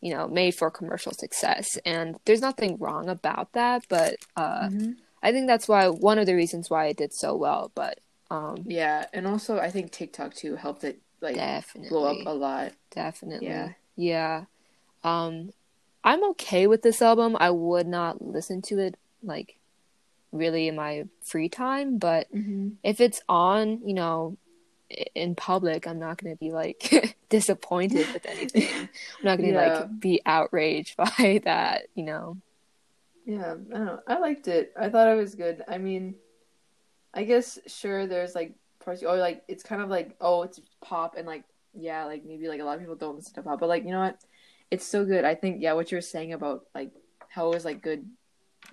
you 0.00 0.12
know 0.14 0.26
made 0.28 0.54
for 0.54 0.70
commercial 0.70 1.12
success 1.12 1.78
and 1.84 2.18
there's 2.24 2.40
nothing 2.40 2.76
wrong 2.78 3.08
about 3.08 3.52
that 3.52 3.84
but 3.88 4.16
uh 4.36 4.68
Mhm. 4.68 4.96
I 5.22 5.32
think 5.32 5.46
that's 5.48 5.68
why 5.68 5.88
one 5.88 6.18
of 6.18 6.24
the 6.24 6.34
reasons 6.34 6.70
why 6.70 6.86
it 6.86 6.96
did 6.96 7.12
so 7.12 7.36
well. 7.36 7.70
But 7.74 8.00
um, 8.30 8.64
Yeah, 8.64 9.04
and 9.12 9.26
also 9.26 9.58
I 9.58 9.70
think 9.70 9.92
TikTok 9.92 10.32
too 10.32 10.56
helped 10.56 10.82
it 10.82 11.02
like 11.20 11.34
definitely, 11.34 11.90
blow 11.90 12.06
up 12.06 12.26
a 12.26 12.32
lot. 12.32 12.72
definitely, 12.90 13.46
Yeah. 13.48 13.72
yeah. 13.96 14.44
Um, 15.04 15.50
I'm 16.02 16.24
okay 16.30 16.66
with 16.66 16.80
this 16.80 17.02
album. 17.02 17.36
I 17.38 17.50
would 17.50 17.86
not 17.86 18.22
listen 18.22 18.62
to 18.62 18.78
it 18.78 18.96
like 19.22 19.58
really 20.32 20.68
in 20.68 20.76
my 20.76 21.04
free 21.22 21.50
time, 21.50 21.98
but 21.98 22.32
Mm-hmm. 22.34 22.68
if 22.82 22.98
it's 23.02 23.20
on, 23.28 23.86
you 23.86 23.92
know, 23.92 24.38
in 25.14 25.34
public, 25.34 25.86
I'm 25.86 25.98
not 25.98 26.18
gonna 26.22 26.36
be 26.36 26.52
like 26.52 27.16
disappointed 27.28 28.12
with 28.12 28.26
anything. 28.26 28.68
I'm 29.20 29.24
not 29.24 29.36
gonna 29.38 29.52
Yeah. 29.52 29.88
like 29.88 30.00
be 30.00 30.20
outraged 30.26 30.96
by 31.18 31.40
that, 31.44 31.88
you 31.94 32.04
know. 32.04 32.38
Yeah, 33.24 33.52
I 33.52 33.54
don't 33.54 33.70
know. 33.86 34.00
I 34.06 34.18
liked 34.18 34.48
it. 34.48 34.72
I 34.78 34.88
thought 34.88 35.08
it 35.08 35.16
was 35.16 35.34
good. 35.34 35.62
I 35.68 35.78
mean, 35.78 36.16
I 37.14 37.24
guess 37.24 37.58
sure 37.66 38.06
there's 38.06 38.34
like 38.34 38.54
parts 38.80 39.02
or 39.02 39.16
like 39.16 39.42
it's 39.48 39.62
kind 39.62 39.82
of 39.82 39.88
like 39.90 40.16
oh 40.20 40.42
it's 40.42 40.60
pop 40.80 41.16
and 41.16 41.26
like 41.26 41.44
yeah 41.74 42.04
like 42.06 42.24
maybe 42.24 42.48
like 42.48 42.60
a 42.60 42.64
lot 42.64 42.74
of 42.74 42.80
people 42.80 42.96
don't 42.96 43.16
listen 43.16 43.34
to 43.34 43.42
pop 43.42 43.60
but 43.60 43.68
like 43.68 43.84
you 43.84 43.90
know 43.90 44.00
what 44.00 44.18
it's 44.70 44.86
so 44.86 45.04
good. 45.04 45.24
I 45.24 45.34
think 45.34 45.62
yeah 45.62 45.72
what 45.74 45.90
you 45.92 45.96
were 45.96 46.02
saying 46.02 46.32
about 46.32 46.64
like 46.74 46.92
how 47.28 47.50
it 47.50 47.54
was 47.54 47.64
like 47.64 47.82
good 47.82 48.06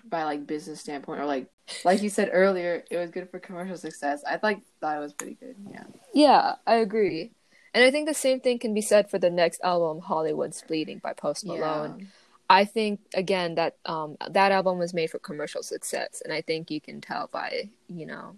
by 0.03 0.23
like 0.23 0.47
business 0.47 0.79
standpoint 0.81 1.19
or 1.21 1.25
like 1.25 1.47
like 1.83 2.01
you 2.01 2.09
said 2.09 2.29
earlier 2.31 2.83
it 2.89 2.97
was 2.97 3.09
good 3.11 3.29
for 3.29 3.39
commercial 3.39 3.77
success. 3.77 4.23
I 4.27 4.39
like 4.41 4.61
thought 4.81 4.97
it 4.97 5.01
was 5.01 5.13
pretty 5.13 5.35
good. 5.35 5.55
Yeah. 5.71 5.83
Yeah, 6.13 6.55
I 6.65 6.75
agree. 6.75 7.31
And 7.73 7.83
I 7.83 7.91
think 7.91 8.07
the 8.07 8.13
same 8.13 8.39
thing 8.39 8.57
can 8.59 8.73
be 8.73 8.81
said 8.81 9.09
for 9.09 9.19
the 9.19 9.29
next 9.29 9.61
album, 9.63 10.01
Hollywood's 10.01 10.63
Bleeding 10.67 10.99
by 10.99 11.13
Post 11.13 11.45
Malone. 11.45 12.07
I 12.49 12.63
think 12.65 13.01
again 13.13 13.55
that 13.55 13.75
um 13.85 14.15
that 14.29 14.51
album 14.51 14.77
was 14.79 14.93
made 14.93 15.09
for 15.09 15.19
commercial 15.19 15.61
success 15.61 16.21
and 16.23 16.33
I 16.33 16.41
think 16.41 16.71
you 16.71 16.79
can 16.79 17.01
tell 17.01 17.27
by, 17.31 17.69
you 17.87 18.05
know, 18.05 18.37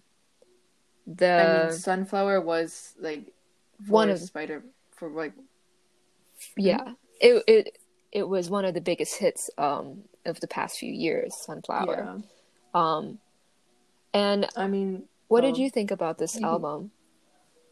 the 1.06 1.32
I 1.32 1.68
mean 1.70 1.78
Sunflower 1.78 2.42
was 2.42 2.94
like 3.00 3.32
One 3.88 4.10
of- 4.10 4.20
the 4.20 4.26
Spider 4.26 4.64
for 4.92 5.10
like 5.10 5.34
yeah. 6.58 6.94
It 7.22 7.44
it 7.48 7.78
it 8.12 8.28
was 8.28 8.50
one 8.50 8.66
of 8.66 8.74
the 8.74 8.82
biggest 8.82 9.16
hits 9.18 9.50
um 9.58 10.04
of 10.26 10.40
the 10.40 10.48
past 10.48 10.78
few 10.80 10.92
years, 10.92 11.36
Sunflower. 11.36 11.96
yeah. 11.96 12.18
Um 12.74 13.20
and 14.14 14.48
I 14.56 14.68
mean 14.68 15.04
what 15.28 15.42
did 15.42 15.58
you 15.58 15.70
think 15.70 15.92
about 15.92 16.18
this 16.18 16.38
Mhm. 16.40 16.44
album? 16.44 16.92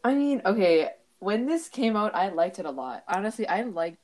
I 0.04 0.14
mean, 0.14 0.42
okay, 0.46 0.90
when 1.18 1.46
this 1.46 1.68
came 1.68 1.96
out, 1.96 2.14
I 2.14 2.28
liked 2.28 2.60
it 2.60 2.66
a 2.66 2.70
lot. 2.70 3.02
Honestly, 3.08 3.48
I 3.48 3.62
like 3.62 3.96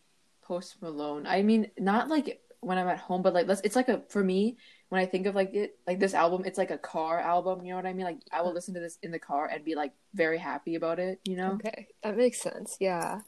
Post 0.42 0.82
Malone. 0.82 1.24
I 1.26 1.42
mean, 1.42 1.70
not 1.78 2.08
like 2.08 2.40
when 2.60 2.78
I'm 2.78 2.88
at 2.88 2.98
home, 2.98 3.22
but 3.22 3.32
like 3.32 3.46
let's 3.46 3.60
it's 3.62 3.76
like 3.76 3.88
a 3.88 4.00
for 4.08 4.24
me, 4.24 4.56
when 4.88 5.00
I 5.00 5.06
think 5.06 5.26
of 5.26 5.34
like 5.36 5.54
it 5.54 5.78
like 5.86 6.00
this 6.00 6.14
album, 6.14 6.42
it's 6.44 6.58
like 6.58 6.72
a 6.72 6.78
car 6.78 7.20
album, 7.20 7.64
you 7.64 7.70
know 7.70 7.76
what 7.76 7.86
I 7.86 7.92
mean? 7.92 8.04
Like 8.06 8.18
I 8.32 8.42
will 8.42 8.52
listen 8.52 8.74
to 8.74 8.80
this 8.80 8.98
in 9.02 9.12
the 9.12 9.18
car 9.20 9.46
and 9.46 9.64
be 9.64 9.74
like 9.76 9.92
very 10.14 10.38
happy 10.38 10.74
about 10.74 10.98
it, 10.98 11.20
you 11.24 11.36
know? 11.36 11.52
Okay, 11.52 11.86
that 12.02 12.16
makes 12.16 12.40
sense. 12.40 12.76
Yeah. 12.80 13.20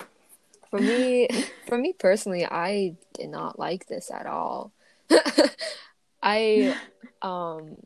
For 0.71 0.81
me, 0.81 1.29
for 1.69 1.79
me 1.79 1.93
personally, 1.93 2.45
I 2.45 2.97
did 3.15 3.29
not 3.29 3.59
like 3.61 3.87
this 3.87 4.11
at 4.11 4.27
all. 4.27 4.73
I, 6.23 6.77
um, 7.23 7.77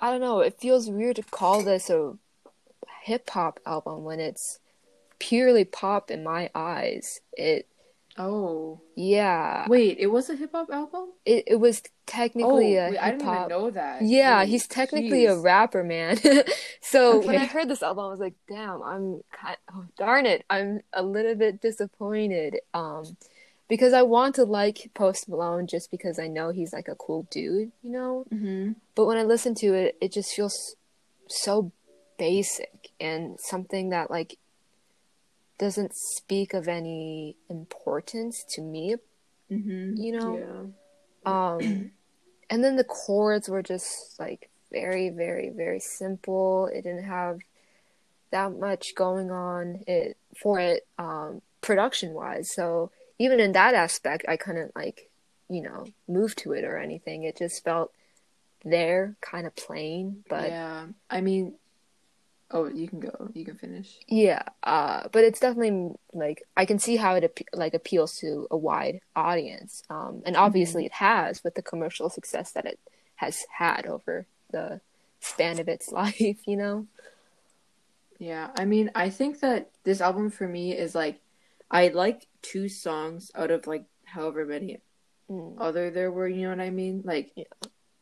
I 0.00 0.10
don't 0.10 0.20
know. 0.20 0.40
It 0.40 0.58
feels 0.60 0.88
weird 0.90 1.16
to 1.16 1.22
call 1.22 1.62
this 1.62 1.90
a 1.90 2.14
hip 3.02 3.28
hop 3.30 3.60
album 3.66 4.04
when 4.04 4.20
it's 4.20 4.58
purely 5.18 5.64
pop 5.64 6.10
in 6.10 6.22
my 6.24 6.50
eyes. 6.54 7.20
It, 7.32 7.66
Oh. 8.18 8.78
yeah, 8.94 9.66
Wait, 9.68 9.96
it 9.98 10.08
was 10.08 10.28
a 10.28 10.36
hip 10.36 10.50
hop 10.52 10.68
album? 10.70 11.12
it 11.24 11.44
it 11.46 11.56
was 11.56 11.80
Oh, 11.86 11.88
technically 12.04 12.76
a 12.76 12.90
wait, 12.90 12.98
I 12.98 13.10
didn't 13.12 13.26
even 13.26 13.48
know 13.48 13.70
that. 13.70 14.02
Yeah, 14.02 14.40
Wait, 14.40 14.48
he's 14.50 14.66
technically 14.66 15.24
a 15.24 15.34
rapper, 15.38 15.82
man. 15.82 16.20
so 16.82 17.20
when 17.20 17.36
I 17.36 17.46
heard 17.46 17.68
this 17.68 17.82
album, 17.82 18.04
I 18.04 18.08
was 18.08 18.20
like, 18.20 18.34
"Damn, 18.46 18.82
I'm 18.82 19.22
kind 19.32 19.56
oh 19.74 19.86
darn 19.96 20.26
it, 20.26 20.44
I'm 20.50 20.80
a 20.92 21.02
little 21.02 21.34
bit 21.34 21.62
disappointed." 21.62 22.58
Um, 22.74 23.16
because 23.68 23.92
I 23.92 24.02
want 24.02 24.34
to 24.36 24.44
like 24.44 24.90
Post 24.94 25.28
Malone 25.28 25.66
just 25.66 25.90
because 25.90 26.18
I 26.18 26.28
know 26.28 26.50
he's 26.50 26.72
like 26.72 26.88
a 26.88 26.94
cool 26.94 27.26
dude, 27.30 27.72
you 27.82 27.90
know. 27.90 28.26
Mhm. 28.32 28.76
But 28.94 29.06
when 29.06 29.16
I 29.18 29.22
listen 29.22 29.54
to 29.56 29.74
it, 29.74 29.96
it 30.00 30.12
just 30.12 30.34
feels 30.34 30.76
so 31.28 31.72
basic 32.18 32.90
and 33.00 33.40
something 33.40 33.88
that 33.90 34.10
like 34.10 34.38
doesn't 35.58 35.94
speak 35.94 36.54
of 36.54 36.68
any 36.68 37.36
importance 37.48 38.44
to 38.50 38.60
me 38.62 38.96
Mhm. 39.50 39.94
You 39.96 40.12
know? 40.12 40.72
Yeah. 41.24 41.52
um, 41.54 41.90
and 42.50 42.64
then 42.64 42.76
the 42.76 42.84
chords 42.84 43.48
were 43.48 43.62
just 43.62 44.18
like 44.18 44.50
very, 44.70 45.10
very, 45.10 45.50
very 45.50 45.78
simple. 45.78 46.66
It 46.66 46.82
didn't 46.82 47.04
have 47.04 47.40
that 48.30 48.58
much 48.58 48.94
going 48.94 49.30
on 49.30 49.84
it 49.86 50.16
for 50.40 50.58
it 50.58 50.86
um, 50.98 51.42
production 51.60 52.14
wise. 52.14 52.50
So 52.50 52.90
even 53.18 53.40
in 53.40 53.52
that 53.52 53.74
aspect, 53.74 54.24
I 54.28 54.36
couldn't 54.36 54.74
like 54.74 55.10
you 55.48 55.62
know 55.62 55.86
move 56.08 56.34
to 56.36 56.52
it 56.52 56.64
or 56.64 56.78
anything. 56.78 57.24
It 57.24 57.36
just 57.36 57.64
felt 57.64 57.92
there, 58.64 59.16
kind 59.20 59.46
of 59.46 59.54
plain. 59.56 60.24
But 60.28 60.50
yeah. 60.50 60.86
I 61.10 61.20
mean, 61.20 61.54
oh, 62.50 62.68
you 62.68 62.88
can 62.88 63.00
go. 63.00 63.30
You 63.34 63.44
can 63.44 63.56
finish. 63.56 63.98
Yeah, 64.08 64.42
uh, 64.62 65.08
but 65.12 65.24
it's 65.24 65.40
definitely 65.40 65.94
like 66.12 66.42
I 66.56 66.64
can 66.64 66.78
see 66.78 66.96
how 66.96 67.14
it 67.14 67.46
like 67.52 67.74
appeals 67.74 68.18
to 68.18 68.46
a 68.50 68.56
wide 68.56 69.00
audience. 69.16 69.82
Um, 69.90 70.22
and 70.24 70.36
obviously 70.36 70.86
it 70.86 70.92
has 70.92 71.42
with 71.44 71.54
the 71.54 71.62
commercial 71.62 72.10
success 72.10 72.52
that 72.52 72.66
it 72.66 72.78
has 73.16 73.44
had 73.56 73.86
over 73.86 74.26
the 74.50 74.80
span 75.20 75.58
of 75.58 75.68
its 75.68 75.90
life. 75.92 76.46
You 76.46 76.56
know. 76.56 76.86
Yeah, 78.18 78.50
I 78.54 78.66
mean, 78.66 78.92
I 78.94 79.10
think 79.10 79.40
that 79.40 79.70
this 79.82 80.00
album 80.00 80.30
for 80.30 80.46
me 80.46 80.72
is 80.76 80.94
like, 80.94 81.18
I 81.72 81.88
like 81.88 82.28
two 82.42 82.68
songs 82.68 83.30
out 83.34 83.50
of 83.50 83.66
like 83.66 83.84
however 84.04 84.44
many 84.44 84.78
Mm. 85.30 85.56
other 85.58 85.90
there 85.90 86.10
were, 86.12 86.28
you 86.28 86.42
know 86.42 86.50
what 86.50 86.60
I 86.60 86.70
mean? 86.70 87.02
Like, 87.04 87.32
Yeah. 87.34 87.44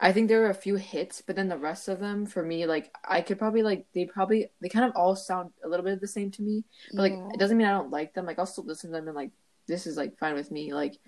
I 0.00 0.12
think 0.12 0.28
there 0.28 0.40
were 0.40 0.50
a 0.50 0.54
few 0.54 0.76
hits, 0.76 1.22
but 1.22 1.36
then 1.36 1.48
the 1.48 1.58
rest 1.58 1.86
of 1.86 2.00
them 2.00 2.24
for 2.26 2.42
me, 2.42 2.66
like 2.66 2.90
I 3.04 3.20
could 3.20 3.38
probably 3.38 3.62
like 3.62 3.86
they 3.92 4.06
probably 4.06 4.50
they 4.60 4.68
kind 4.70 4.86
of 4.86 4.96
all 4.96 5.14
sound 5.14 5.52
a 5.62 5.68
little 5.68 5.84
bit 5.84 6.00
the 6.00 6.08
same 6.08 6.30
to 6.32 6.42
me. 6.42 6.64
But 6.96 7.02
like 7.02 7.12
Yeah. 7.12 7.28
it 7.34 7.38
doesn't 7.38 7.56
mean 7.58 7.66
I 7.66 7.72
don't 7.72 7.90
like 7.90 8.14
them. 8.14 8.26
Like 8.26 8.38
I'll 8.38 8.46
still 8.46 8.64
listen 8.64 8.90
to 8.90 8.96
them 8.96 9.08
and 9.08 9.16
like 9.16 9.30
this 9.66 9.86
is 9.86 9.96
like 9.96 10.18
fine 10.18 10.34
with 10.34 10.50
me. 10.50 10.72
Like 10.72 10.98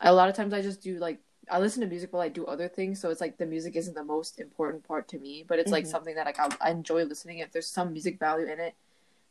a 0.00 0.12
lot 0.12 0.28
of 0.28 0.34
times 0.34 0.52
I 0.52 0.62
just 0.62 0.82
do 0.82 0.98
like 0.98 1.20
I 1.48 1.58
listen 1.60 1.80
to 1.80 1.86
music 1.86 2.12
while 2.12 2.22
I 2.22 2.28
do 2.28 2.44
other 2.46 2.68
things, 2.68 3.00
so 3.00 3.08
it's 3.10 3.20
like 3.20 3.38
the 3.38 3.46
music 3.46 3.76
isn't 3.76 3.94
the 3.94 4.04
most 4.04 4.40
important 4.40 4.84
part 4.86 5.08
to 5.08 5.18
me, 5.18 5.44
but 5.48 5.58
it's 5.60 5.72
like 5.72 5.84
Mhm. 5.84 5.88
something 5.88 6.14
that 6.16 6.26
like 6.26 6.38
I'll, 6.40 6.52
I 6.60 6.70
enjoy 6.70 7.04
listening. 7.04 7.38
If 7.38 7.52
there's 7.52 7.66
some 7.70 7.92
music 7.92 8.18
value 8.18 8.46
in 8.46 8.60
it, 8.60 8.74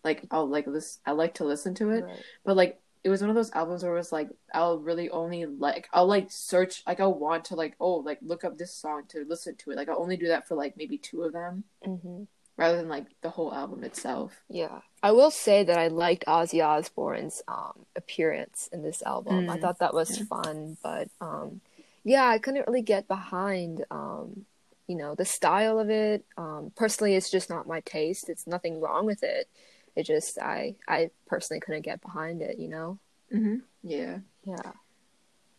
like 0.03 0.25
I'll 0.31 0.47
like 0.47 0.67
listen. 0.67 1.01
I 1.05 1.11
like 1.11 1.35
to 1.35 1.45
listen 1.45 1.75
to 1.75 1.91
it. 1.91 2.07
Right. 2.07 2.25
But 2.45 2.57
like 2.57 2.81
it 3.03 3.09
was 3.09 3.21
one 3.21 3.29
of 3.29 3.35
those 3.35 3.51
albums 3.51 3.83
where 3.83 3.93
it 3.93 3.97
was 3.97 4.11
like 4.11 4.29
I'll 4.53 4.79
really 4.79 5.09
only 5.09 5.45
like 5.45 5.87
I'll 5.93 6.07
like 6.07 6.31
search 6.31 6.83
like 6.87 6.99
I'll 6.99 7.13
want 7.17 7.45
to 7.45 7.55
like 7.55 7.75
oh 7.79 7.95
like 7.97 8.19
look 8.21 8.43
up 8.43 8.57
this 8.57 8.73
song 8.75 9.03
to 9.09 9.25
listen 9.27 9.55
to 9.57 9.71
it. 9.71 9.77
Like 9.77 9.89
I'll 9.89 10.01
only 10.01 10.17
do 10.17 10.27
that 10.29 10.47
for 10.47 10.55
like 10.55 10.77
maybe 10.77 10.97
two 10.97 11.23
of 11.23 11.33
them 11.33 11.63
hmm 11.83 12.23
rather 12.57 12.77
than 12.77 12.89
like 12.89 13.07
the 13.21 13.31
whole 13.31 13.53
album 13.53 13.83
itself. 13.83 14.43
Yeah, 14.49 14.81
I 15.03 15.11
will 15.11 15.29
say 15.31 15.63
that 15.63 15.77
I 15.77 15.87
liked 15.89 16.25
Ozzy 16.27 16.65
Osbourne's 16.65 17.41
um, 17.47 17.85
appearance 17.95 18.67
in 18.71 18.81
this 18.81 19.03
album. 19.03 19.45
I 19.47 19.57
Mm, 19.57 19.57
thought 19.57 19.79
that 19.79 19.93
was 19.93 20.09
yeah. 20.09 20.17
fun, 20.17 20.77
but 20.81 21.09
um, 21.21 21.61
yeah, 22.03 22.25
I 22.25 22.39
couldn't 22.39 22.65
really 22.67 22.81
get 22.81 23.07
behind, 23.07 23.85
um, 23.91 24.45
you 24.87 24.95
know, 24.95 25.13
the 25.13 25.25
style 25.25 25.77
of 25.79 25.89
it. 25.91 26.25
Um, 26.35 26.71
personally, 26.75 27.13
it's 27.15 27.29
just 27.29 27.49
not 27.49 27.67
my 27.67 27.81
taste. 27.81 28.27
It's 28.27 28.47
nothing 28.47 28.81
wrong 28.81 29.05
with 29.05 29.21
it. 29.23 29.47
It 29.95 30.03
just 30.03 30.39
I 30.39 30.75
I 30.87 31.11
personally 31.27 31.59
couldn't 31.59 31.83
get 31.83 32.01
behind 32.01 32.41
it. 32.41 32.59
You 32.59 32.69
know. 32.69 32.99
Mm-hmm. 33.33 33.55
Yeah. 33.83 34.19
Yeah. 34.45 34.71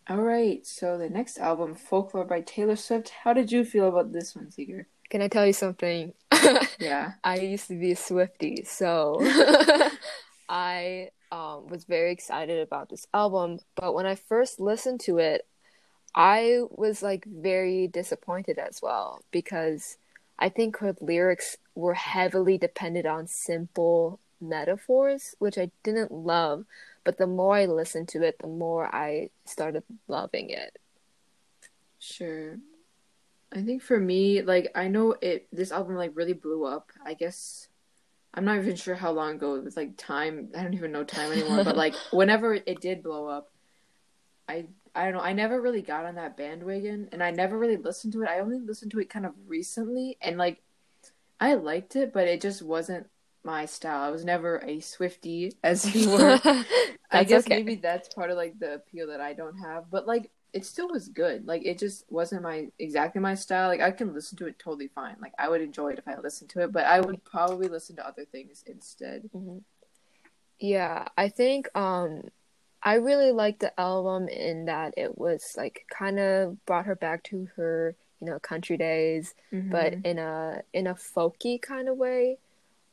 All 0.08 0.22
right. 0.22 0.66
So 0.66 0.98
the 0.98 1.08
next 1.08 1.38
album, 1.38 1.74
Folklore 1.74 2.24
by 2.24 2.40
Taylor 2.40 2.76
Swift. 2.76 3.10
How 3.22 3.32
did 3.32 3.52
you 3.52 3.64
feel 3.64 3.88
about 3.88 4.12
this 4.12 4.34
one, 4.34 4.50
Seeger? 4.50 4.88
Can 5.08 5.22
I 5.22 5.28
tell 5.28 5.46
you 5.46 5.52
something? 5.52 6.14
Yeah. 6.80 7.12
I 7.22 7.36
used 7.36 7.68
to 7.68 7.78
be 7.78 7.92
a 7.92 7.94
Swiftie, 7.94 8.66
so 8.66 9.18
I 10.48 11.10
um, 11.30 11.68
was 11.68 11.84
very 11.84 12.10
excited 12.10 12.60
about 12.60 12.88
this 12.88 13.06
album. 13.12 13.58
But 13.76 13.94
when 13.94 14.06
I 14.06 14.14
first 14.14 14.60
listened 14.60 15.00
to 15.00 15.18
it, 15.18 15.46
I 16.14 16.62
was 16.70 17.02
like 17.02 17.24
very 17.26 17.86
disappointed 17.86 18.58
as 18.58 18.80
well 18.82 19.22
because 19.30 19.98
I 20.40 20.48
think 20.48 20.78
her 20.78 20.96
lyrics 21.00 21.58
were 21.74 21.94
heavily 21.94 22.56
dependent 22.56 23.06
on 23.06 23.26
simple 23.26 24.18
metaphors, 24.40 25.34
which 25.38 25.58
I 25.58 25.70
didn't 25.82 26.10
love. 26.10 26.64
But 27.04 27.18
the 27.18 27.26
more 27.26 27.56
I 27.56 27.66
listened 27.66 28.08
to 28.08 28.22
it, 28.22 28.38
the 28.38 28.46
more 28.46 28.94
I 28.94 29.30
started 29.44 29.82
loving 30.08 30.50
it. 30.50 30.78
Sure. 31.98 32.58
I 33.52 33.62
think 33.62 33.82
for 33.82 33.98
me, 33.98 34.42
like 34.42 34.70
I 34.74 34.88
know 34.88 35.16
it 35.20 35.46
this 35.52 35.72
album 35.72 35.96
like 35.96 36.12
really 36.14 36.32
blew 36.32 36.64
up. 36.64 36.90
I 37.04 37.14
guess 37.14 37.68
I'm 38.32 38.44
not 38.44 38.58
even 38.58 38.76
sure 38.76 38.94
how 38.94 39.10
long 39.10 39.36
ago 39.36 39.56
it 39.56 39.64
was 39.64 39.76
like 39.76 39.96
time. 39.96 40.48
I 40.56 40.62
don't 40.62 40.74
even 40.74 40.92
know 40.92 41.04
time 41.04 41.32
anymore, 41.32 41.64
but 41.64 41.76
like 41.76 41.94
whenever 42.12 42.54
it 42.54 42.80
did 42.80 43.02
blow 43.02 43.26
up, 43.26 43.50
I 44.48 44.66
I 44.94 45.04
don't 45.04 45.14
know, 45.14 45.20
I 45.20 45.32
never 45.32 45.60
really 45.60 45.82
got 45.82 46.04
on 46.04 46.16
that 46.16 46.36
bandwagon 46.36 47.08
and 47.12 47.22
I 47.22 47.30
never 47.30 47.58
really 47.58 47.76
listened 47.76 48.12
to 48.14 48.22
it. 48.22 48.28
I 48.28 48.40
only 48.40 48.58
listened 48.58 48.90
to 48.92 49.00
it 49.00 49.10
kind 49.10 49.26
of 49.26 49.34
recently 49.46 50.16
and 50.20 50.36
like 50.38 50.62
I 51.40 51.54
liked 51.54 51.96
it, 51.96 52.12
but 52.12 52.28
it 52.28 52.40
just 52.40 52.62
wasn't 52.62 53.08
my 53.44 53.64
style. 53.66 54.02
I 54.02 54.10
was 54.10 54.24
never 54.24 54.58
a 54.58 54.78
Swiftie 54.78 55.54
as 55.64 55.94
you 55.94 56.10
were. 56.10 56.40
I 57.10 57.24
guess 57.24 57.46
okay. 57.46 57.56
maybe 57.56 57.76
that's 57.76 58.08
part 58.14 58.30
of 58.30 58.36
like 58.36 58.58
the 58.58 58.74
appeal 58.74 59.08
that 59.08 59.20
I 59.20 59.32
don't 59.32 59.56
have, 59.58 59.90
but 59.90 60.06
like 60.06 60.30
it 60.52 60.66
still 60.66 60.88
was 60.88 61.08
good. 61.08 61.46
Like 61.46 61.64
it 61.64 61.78
just 61.78 62.04
wasn't 62.10 62.42
my 62.42 62.68
exactly 62.78 63.20
my 63.20 63.34
style. 63.34 63.68
Like 63.68 63.80
I 63.80 63.90
can 63.90 64.12
listen 64.12 64.36
to 64.38 64.46
it 64.46 64.58
totally 64.58 64.88
fine. 64.88 65.16
Like 65.20 65.32
I 65.38 65.48
would 65.48 65.60
enjoy 65.62 65.90
it 65.92 65.98
if 65.98 66.08
I 66.08 66.18
listened 66.20 66.50
to 66.50 66.62
it, 66.62 66.72
but 66.72 66.84
I 66.84 67.00
would 67.00 67.24
probably 67.24 67.68
listen 67.68 67.96
to 67.96 68.06
other 68.06 68.24
things 68.24 68.62
instead. 68.66 69.30
Mhm. 69.34 69.62
Yeah, 70.58 71.06
I 71.16 71.28
think 71.28 71.68
um 71.76 72.28
I 72.82 72.94
really 72.94 73.30
liked 73.32 73.60
the 73.60 73.78
album 73.78 74.28
in 74.28 74.64
that 74.66 74.94
it 74.96 75.18
was 75.18 75.54
like 75.56 75.84
kind 75.90 76.18
of 76.18 76.64
brought 76.66 76.86
her 76.86 76.94
back 76.96 77.22
to 77.24 77.48
her, 77.56 77.94
you 78.20 78.26
know, 78.26 78.38
country 78.38 78.76
days, 78.76 79.34
but 79.52 79.94
Mhm. 79.94 80.04
in 80.06 80.18
a 80.18 80.62
in 80.72 80.86
a 80.86 80.94
folky 80.94 81.60
kind 81.60 81.88
of 81.88 81.96
way. 81.98 82.38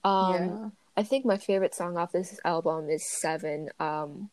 Um 0.03 0.33
yeah, 0.33 0.69
I 0.97 1.03
think 1.03 1.25
my 1.25 1.37
favorite 1.37 1.73
song 1.75 1.97
off 1.97 2.11
this 2.11 2.39
album 2.43 2.89
is 2.89 3.03
Seven. 3.05 3.69
Um 3.79 4.29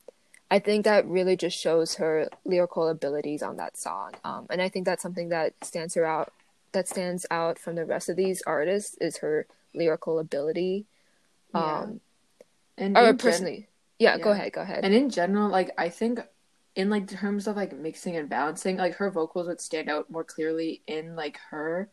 I 0.51 0.59
think 0.59 0.85
that 0.85 1.07
really 1.07 1.37
just 1.37 1.59
shows 1.59 1.97
her 1.97 2.29
lyrical 2.45 2.89
abilities 2.89 3.43
on 3.43 3.57
that 3.57 3.77
song. 3.77 4.13
Um 4.25 4.47
and 4.51 4.61
I 4.61 4.69
think 4.69 4.85
that's 4.87 5.03
something 5.03 5.29
that 5.31 5.55
stands 5.65 5.95
her 5.95 6.05
out 6.05 6.33
that 6.73 6.89
stands 6.89 7.25
out 7.31 7.59
from 7.59 7.77
the 7.77 7.85
rest 7.85 8.09
of 8.09 8.17
these 8.17 8.43
artists 8.43 8.97
is 9.01 9.19
her 9.19 9.47
lyrical 9.73 10.19
ability. 10.19 10.87
yeah. 11.55 11.83
Um 11.83 12.01
and 12.77 12.99
or 12.99 13.15
personally. 13.15 13.69
Yeah, 14.05 14.19
go 14.19 14.31
ahead, 14.31 14.53
go 14.53 14.61
ahead. 14.63 14.85
and 14.85 14.95
in 14.95 15.09
general, 15.11 15.49
like 15.49 15.71
I 15.79 15.89
think 15.89 16.21
in 16.77 16.91
like 16.91 17.07
terms 17.09 17.47
of 17.47 17.57
like 17.57 17.73
mixing 17.77 18.17
and 18.17 18.29
balancing, 18.29 18.77
like 18.77 18.95
her 18.97 19.11
vocals 19.11 19.47
would 19.47 19.61
stand 19.61 19.89
out 19.89 20.11
more 20.11 20.25
clearly 20.25 20.83
in 20.87 21.17
like 21.17 21.39
her 21.51 21.89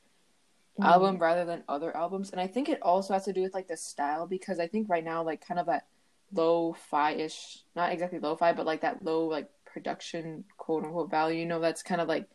Mhm. 0.79 0.85
album 0.85 1.17
rather 1.17 1.45
than 1.45 1.63
other 1.67 1.95
albums. 1.95 2.31
And 2.31 2.39
I 2.41 2.47
think 2.47 2.69
it 2.69 2.81
also 2.81 3.13
has 3.13 3.25
to 3.25 3.33
do 3.33 3.41
with 3.41 3.53
like 3.53 3.67
the 3.67 3.77
style 3.77 4.25
because 4.25 4.59
I 4.59 4.67
think 4.67 4.89
right 4.89 5.03
now 5.03 5.21
like 5.23 5.45
kind 5.45 5.59
of 5.59 5.65
that 5.67 5.85
low 6.33 6.73
fi 6.73 7.11
ish 7.11 7.63
not 7.75 7.91
exactly 7.91 8.19
low 8.19 8.35
fi, 8.35 8.53
but 8.53 8.65
like 8.65 8.81
that 8.81 9.03
low 9.03 9.25
like 9.27 9.49
production 9.65 10.43
quote 10.57 10.83
unquote 10.85 11.11
value, 11.11 11.39
you 11.39 11.45
know, 11.45 11.59
that's 11.59 11.83
kind 11.83 12.01
of 12.01 12.07
like 12.07 12.27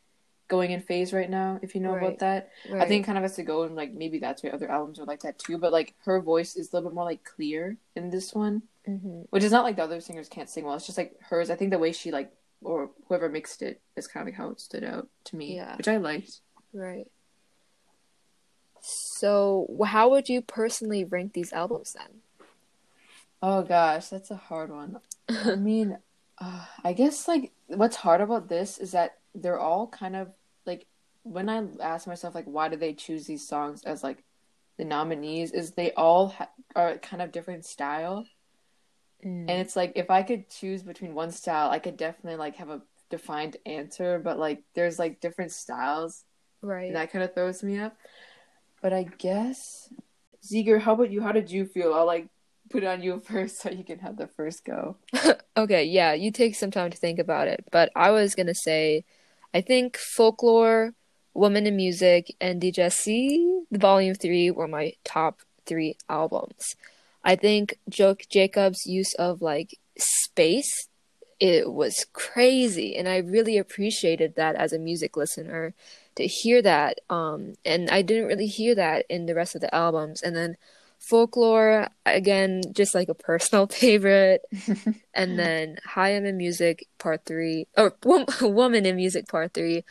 going 0.48 0.70
in 0.70 0.80
phase 0.80 1.12
right 1.12 1.28
now, 1.30 1.58
if 1.62 1.74
you 1.74 1.80
know 1.80 1.92
Right. 1.94 2.02
about 2.06 2.18
that. 2.20 2.50
I 2.72 2.84
think 2.86 3.02
it 3.02 3.06
kind 3.06 3.18
of 3.18 3.22
has 3.22 3.34
to 3.36 3.42
go 3.42 3.64
and 3.64 3.74
like 3.74 3.92
maybe 3.92 4.18
that's 4.20 4.42
why 4.42 4.50
other 4.50 4.70
albums 4.70 5.00
are 5.00 5.06
like 5.06 5.20
that 5.22 5.38
too. 5.38 5.58
But 5.58 5.72
like 5.72 5.94
her 6.04 6.20
voice 6.20 6.54
is 6.56 6.72
a 6.72 6.76
little 6.76 6.90
bit 6.90 6.94
more 6.94 7.04
like 7.04 7.24
clear 7.24 7.76
in 7.96 8.10
this 8.10 8.32
one. 8.34 8.62
Hmm 8.86 9.22
Which 9.30 9.44
is 9.44 9.52
not 9.52 9.64
like 9.64 9.76
the 9.76 9.82
other 9.82 10.00
singers 10.00 10.28
can't 10.28 10.48
sing 10.48 10.64
well. 10.64 10.74
It's 10.76 10.86
just 10.86 10.98
like 10.98 11.16
hers. 11.20 11.50
I 11.50 11.56
think 11.56 11.70
the 11.70 11.78
way 11.78 11.92
she 11.92 12.10
like 12.10 12.32
or 12.62 12.90
whoever 13.08 13.28
mixed 13.28 13.60
it 13.62 13.80
is 13.96 14.06
kind 14.06 14.22
of 14.26 14.32
like 14.32 14.38
how 14.38 14.50
it 14.50 14.60
stood 14.60 14.84
out 14.84 15.08
to 15.24 15.36
me, 15.36 15.56
Yeah. 15.56 15.76
which 15.76 15.88
I 15.88 15.96
liked. 15.98 16.40
Right. 16.72 17.06
So, 18.80 19.66
how 19.84 20.08
would 20.10 20.28
you 20.28 20.40
personally 20.42 21.04
rank 21.04 21.32
these 21.32 21.52
albums 21.52 21.94
then? 21.94 22.20
Oh 23.42 23.62
gosh, 23.62 24.08
that's 24.08 24.30
a 24.30 24.36
hard 24.36 24.70
one. 24.70 24.98
I 25.28 25.54
mean, 25.56 25.98
uh, 26.38 26.64
I 26.84 26.92
guess 26.92 27.26
like 27.28 27.52
what's 27.66 27.96
hard 27.96 28.20
about 28.20 28.48
this 28.48 28.78
is 28.78 28.92
that 28.92 29.18
they're 29.34 29.58
all 29.58 29.88
kind 29.88 30.16
of 30.16 30.32
like 30.64 30.86
when 31.24 31.48
I 31.48 31.64
ask 31.80 32.06
myself 32.06 32.34
like 32.34 32.44
why 32.46 32.68
do 32.68 32.76
they 32.76 32.92
choose 32.94 33.26
these 33.26 33.46
songs 33.46 33.82
as 33.84 34.02
like 34.04 34.22
the 34.78 34.84
nominees 34.84 35.52
is 35.52 35.72
they 35.72 35.92
all 35.92 36.28
ha- 36.28 36.50
are 36.74 36.96
kind 36.98 37.20
of 37.22 37.32
different 37.32 37.64
style 37.64 38.26
Mm. 39.24 39.48
and 39.48 39.50
it's 39.50 39.74
like 39.74 39.92
if 39.96 40.10
I 40.10 40.22
could 40.22 40.50
choose 40.50 40.82
between 40.82 41.14
one 41.14 41.30
style 41.30 41.70
I 41.70 41.78
could 41.78 41.96
definitely 41.96 42.36
like 42.36 42.56
have 42.56 42.68
a 42.68 42.82
defined 43.08 43.56
answer 43.64 44.18
but 44.18 44.38
like 44.38 44.62
there's 44.74 44.98
like 44.98 45.20
different 45.20 45.52
styles 45.52 46.24
right. 46.62 46.86
and 46.86 46.96
that 46.96 47.12
kind 47.12 47.24
of 47.24 47.34
throws 47.34 47.62
me 47.62 47.78
up. 47.78 47.96
But 48.82 48.92
I 48.92 49.04
guess 49.04 49.88
Ziger, 50.44 50.80
how 50.80 50.94
about 50.94 51.10
you? 51.10 51.22
How 51.22 51.32
did 51.32 51.50
you 51.50 51.64
feel? 51.64 51.94
I'll 51.94 52.06
like 52.06 52.28
put 52.70 52.82
it 52.82 52.86
on 52.86 53.02
you 53.02 53.20
first 53.24 53.60
so 53.60 53.70
you 53.70 53.84
can 53.84 53.98
have 54.00 54.16
the 54.16 54.26
first 54.26 54.64
go. 54.64 54.96
Okay, 55.58 55.84
yeah, 55.84 56.12
you 56.12 56.30
take 56.30 56.54
some 56.54 56.70
time 56.70 56.90
to 56.90 56.98
think 56.98 57.18
about 57.18 57.48
it. 57.48 57.64
But 57.72 57.90
I 57.96 58.10
was 58.10 58.34
gonna 58.34 58.54
say, 58.54 59.06
I 59.54 59.62
think 59.62 59.96
Folklore, 59.96 60.92
Woman 61.32 61.66
in 61.66 61.76
Music, 61.76 62.36
and 62.42 62.60
Djesse, 62.60 63.62
the 63.70 63.78
Volume 63.78 64.14
3 64.14 64.50
were 64.50 64.68
my 64.68 64.92
top 65.02 65.40
three 65.64 65.96
albums. 66.10 66.76
I 67.26 67.36
think 67.36 67.78
Joke 67.90 68.22
Jacob's 68.30 68.86
use 68.86 69.12
of 69.14 69.42
like 69.42 69.78
space, 69.98 70.88
it 71.40 71.72
was 71.72 72.06
crazy, 72.14 72.96
and 72.96 73.08
I 73.08 73.18
really 73.18 73.58
appreciated 73.58 74.36
that 74.36 74.54
as 74.56 74.72
a 74.72 74.78
music 74.78 75.16
listener 75.16 75.74
to 76.14 76.26
hear 76.26 76.62
that. 76.62 77.00
Um, 77.10 77.54
and 77.64 77.90
I 77.90 78.00
didn't 78.02 78.28
really 78.28 78.46
hear 78.46 78.74
that 78.76 79.04
in 79.10 79.26
the 79.26 79.34
rest 79.34 79.54
of 79.54 79.60
the 79.60 79.74
albums. 79.74 80.22
And 80.22 80.34
then 80.34 80.56
Folklore, 80.98 81.88
again, 82.06 82.62
just 82.72 82.94
like 82.94 83.08
a 83.10 83.14
personal 83.14 83.66
favorite 83.82 84.42
and 85.14 85.38
then 85.38 85.78
Haim 85.84 86.24
in 86.24 86.36
Music 86.38 86.86
Part 86.98 87.26
Three 87.26 87.66
or 87.76 87.94
Woman 88.40 88.86
in 88.86 88.96
Music 88.96 89.28
Part 89.28 89.52
Three. 89.52 89.84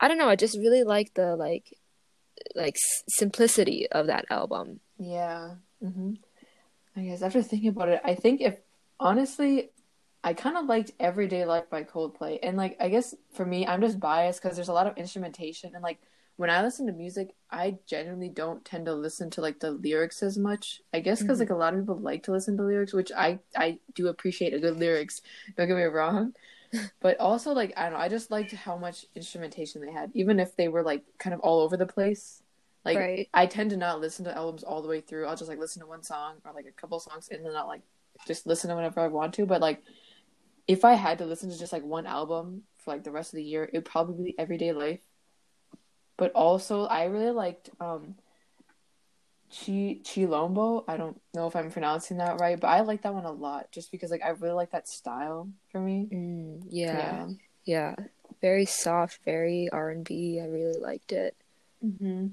I 0.00 0.08
don't 0.08 0.18
know. 0.18 0.28
I 0.28 0.36
just 0.36 0.58
really 0.58 0.84
like 0.84 1.14
the 1.14 1.36
like 1.36 1.78
like 2.54 2.74
s- 2.76 3.04
simplicity 3.08 3.86
of 3.90 4.08
that 4.08 4.26
album. 4.30 4.80
Yeah. 4.98 5.54
hmm 5.80 6.14
I 6.96 7.02
guess 7.02 7.22
after 7.22 7.42
thinking 7.42 7.70
about 7.70 7.88
it, 7.88 8.00
I 8.04 8.14
think 8.14 8.40
if 8.40 8.56
honestly, 9.00 9.70
I 10.24 10.34
kind 10.34 10.56
of 10.56 10.66
liked 10.66 10.92
Everyday 11.00 11.44
Life 11.44 11.68
by 11.70 11.84
Coldplay. 11.84 12.38
And 12.42 12.56
like, 12.56 12.76
I 12.80 12.88
guess 12.88 13.14
for 13.32 13.44
me, 13.44 13.66
I'm 13.66 13.80
just 13.80 13.98
biased 13.98 14.42
because 14.42 14.56
there's 14.56 14.68
a 14.68 14.72
lot 14.72 14.86
of 14.86 14.96
instrumentation. 14.96 15.72
And 15.74 15.82
like, 15.82 16.00
when 16.36 16.50
I 16.50 16.62
listen 16.62 16.86
to 16.86 16.92
music, 16.92 17.34
I 17.50 17.78
generally 17.86 18.28
don't 18.28 18.64
tend 18.64 18.86
to 18.86 18.94
listen 18.94 19.30
to 19.30 19.40
like 19.40 19.60
the 19.60 19.72
lyrics 19.72 20.22
as 20.22 20.38
much. 20.38 20.80
I 20.92 21.00
guess 21.00 21.22
because 21.22 21.38
Mhm. 21.38 21.40
like 21.40 21.50
a 21.50 21.54
lot 21.56 21.74
of 21.74 21.80
people 21.80 21.98
like 21.98 22.22
to 22.24 22.32
listen 22.32 22.56
to 22.56 22.62
lyrics, 22.64 22.92
which 22.92 23.12
I 23.12 23.40
I 23.56 23.78
do 23.94 24.08
appreciate 24.08 24.54
a 24.54 24.60
good 24.60 24.76
lyrics. 24.78 25.22
Don't 25.56 25.68
get 25.68 25.76
me 25.76 25.82
wrong. 25.84 26.34
but 27.00 27.18
also 27.20 27.52
like 27.52 27.72
I 27.76 27.84
don't 27.84 27.92
know, 27.94 27.98
I 27.98 28.08
just 28.08 28.30
liked 28.30 28.52
how 28.52 28.76
much 28.76 29.06
instrumentation 29.14 29.82
they 29.82 29.92
had, 29.92 30.10
even 30.14 30.40
if 30.40 30.56
they 30.56 30.68
were 30.68 30.82
like 30.82 31.04
kind 31.18 31.34
of 31.34 31.40
all 31.40 31.60
over 31.60 31.76
the 31.76 31.86
place. 31.86 32.42
Like 32.84 32.98
right. 32.98 33.28
I 33.32 33.46
tend 33.46 33.70
to 33.70 33.76
not 33.76 34.00
listen 34.00 34.24
to 34.24 34.36
albums 34.36 34.64
all 34.64 34.82
the 34.82 34.88
way 34.88 35.00
through. 35.00 35.26
I'll 35.26 35.36
just 35.36 35.48
like 35.48 35.58
listen 35.58 35.80
to 35.82 35.88
one 35.88 36.02
song 36.02 36.36
or 36.44 36.52
like 36.52 36.66
a 36.66 36.72
couple 36.72 36.98
songs 36.98 37.28
and 37.30 37.44
then 37.44 37.54
I'll 37.54 37.68
like 37.68 37.82
just 38.26 38.46
listen 38.46 38.70
to 38.70 38.76
whenever 38.76 39.00
I 39.00 39.08
want 39.08 39.34
to. 39.34 39.46
But 39.46 39.60
like 39.60 39.82
if 40.66 40.84
I 40.84 40.94
had 40.94 41.18
to 41.18 41.26
listen 41.26 41.50
to 41.50 41.58
just 41.58 41.72
like 41.72 41.84
one 41.84 42.06
album 42.06 42.62
for 42.76 42.92
like 42.92 43.04
the 43.04 43.12
rest 43.12 43.32
of 43.32 43.36
the 43.36 43.44
year, 43.44 43.68
it'd 43.72 43.84
probably 43.84 44.32
be 44.32 44.38
Everyday 44.38 44.72
Life. 44.72 45.00
But 46.16 46.32
also 46.32 46.86
I 46.86 47.04
really 47.04 47.30
liked 47.30 47.70
um 47.80 48.16
Chi 49.52 50.00
Chilombo. 50.02 50.84
I 50.88 50.96
don't 50.96 51.20
know 51.34 51.46
if 51.46 51.54
I'm 51.54 51.70
pronouncing 51.70 52.16
that 52.16 52.40
right, 52.40 52.58
but 52.58 52.68
I 52.68 52.80
like 52.80 53.02
that 53.02 53.14
one 53.14 53.26
a 53.26 53.32
lot 53.32 53.70
just 53.70 53.92
because 53.92 54.10
like 54.10 54.24
I 54.24 54.30
really 54.30 54.54
like 54.54 54.72
that 54.72 54.88
style 54.88 55.48
for 55.70 55.80
me. 55.80 56.08
Mm, 56.10 56.64
yeah. 56.68 57.26
yeah, 57.64 57.94
yeah, 57.96 58.06
very 58.40 58.64
soft, 58.64 59.20
very 59.24 59.68
R 59.70 59.90
and 59.90 60.04
B. 60.04 60.40
I 60.42 60.46
really 60.46 60.80
liked 60.80 61.12
it. 61.12 61.36
Mm-hmm. 61.84 62.28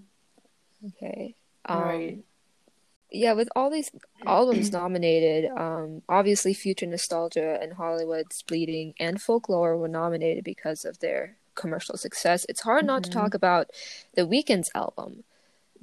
Okay, 0.88 1.36
um, 1.66 1.80
right. 1.82 2.18
Yeah, 3.12 3.34
with 3.34 3.50
all 3.56 3.70
these 3.72 3.92
albums 4.28 4.72
nominated, 4.72 5.50
um, 5.52 6.04
obviously 6.08 6.54
Future 6.54 6.86
Nostalgia 6.86 7.58
and 7.62 7.74
Hollywood's 7.74 8.44
Bleeding 8.44 8.94
and 9.00 9.22
Folklore 9.22 9.78
were 9.78 9.88
nominated 9.88 10.44
because 10.44 10.86
of 10.86 11.00
their 11.00 11.36
commercial 11.56 11.98
success. 11.98 12.46
It's 12.48 12.62
hard 12.62 12.86
not 12.86 13.04
to 13.04 13.10
Mhm. 13.10 13.14
talk 13.14 13.34
about 13.34 13.72
the 14.14 14.28
Weeknd's 14.28 14.70
album 14.76 15.24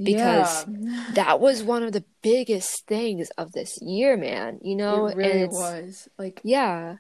because 0.03 0.67
yeah. 0.69 1.15
that 1.15 1.41
was 1.41 1.63
one 1.65 1.83
of 1.83 1.93
the 1.93 2.05
biggest 2.23 2.87
things 2.87 3.31
of 3.37 3.53
this 3.53 3.81
year, 3.83 4.17
man. 4.17 4.61
You 4.63 4.77
know, 4.77 5.07
it 5.07 5.17
really 5.17 5.43
and 5.43 5.51
was 5.53 6.09
like 6.19 6.41
yeah, 6.45 6.99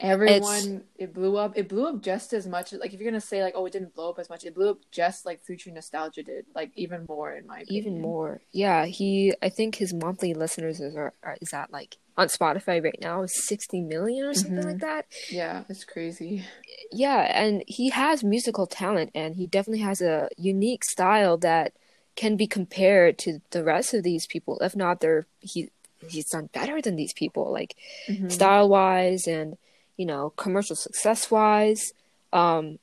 everyone. 0.00 0.84
It 0.96 1.12
blew 1.12 1.36
up. 1.36 1.56
It 1.56 1.68
blew 1.68 1.86
up 1.86 2.02
just 2.02 2.32
as 2.32 2.46
much. 2.46 2.72
Like 2.72 2.92
if 2.94 3.00
you're 3.00 3.10
gonna 3.10 3.20
say 3.20 3.42
like, 3.42 3.54
oh, 3.56 3.66
it 3.66 3.72
didn't 3.72 3.94
blow 3.94 4.10
up 4.10 4.18
as 4.18 4.28
much, 4.30 4.44
it 4.44 4.54
blew 4.54 4.70
up 4.70 4.78
just 4.92 5.26
like 5.26 5.42
Future 5.44 5.70
Nostalgia 5.70 6.22
did. 6.22 6.46
Like 6.54 6.70
even 6.76 7.06
more 7.08 7.32
in 7.32 7.46
my 7.46 7.60
opinion. 7.60 7.84
even 7.86 8.00
more. 8.00 8.40
Yeah, 8.52 8.86
he. 8.86 9.34
I 9.42 9.48
think 9.48 9.76
his 9.76 9.92
monthly 9.92 10.34
listeners 10.34 10.80
is 10.80 10.94
are, 10.96 11.12
is 11.40 11.52
at 11.52 11.72
like 11.72 11.96
on 12.16 12.28
Spotify 12.28 12.82
right 12.82 12.98
now 13.00 13.22
is 13.22 13.46
sixty 13.46 13.80
million 13.80 14.26
or 14.26 14.34
something 14.34 14.58
Mhm. 14.58 14.64
like 14.64 14.78
that. 14.80 15.06
Yeah, 15.30 15.64
it's 15.68 15.84
crazy. 15.84 16.44
Yeah, 16.92 17.20
and 17.34 17.62
he 17.66 17.90
has 17.90 18.22
musical 18.22 18.66
talent, 18.66 19.10
and 19.14 19.36
he 19.36 19.46
definitely 19.46 19.82
has 19.82 20.00
a 20.00 20.28
unique 20.36 20.84
style 20.84 21.36
that 21.38 21.72
can 22.16 22.36
be 22.36 22.46
compared 22.46 23.16
to 23.18 23.40
the 23.50 23.62
rest 23.64 23.94
of 23.94 24.02
these 24.02 24.26
people. 24.26 24.58
If 24.60 24.76
not, 24.76 25.00
they're 25.00 25.26
he 25.40 25.70
he's 26.08 26.30
done 26.30 26.48
better 26.52 26.80
than 26.80 26.96
these 26.96 27.12
people, 27.12 27.52
like 27.52 27.74
Mhm. 28.08 28.30
style 28.32 28.68
wise 28.68 29.26
and 29.26 29.56
you 29.96 30.06
know 30.06 30.30
commercial 30.30 30.76
success 30.76 31.30
wise. 31.30 31.92
Um, 32.32 32.78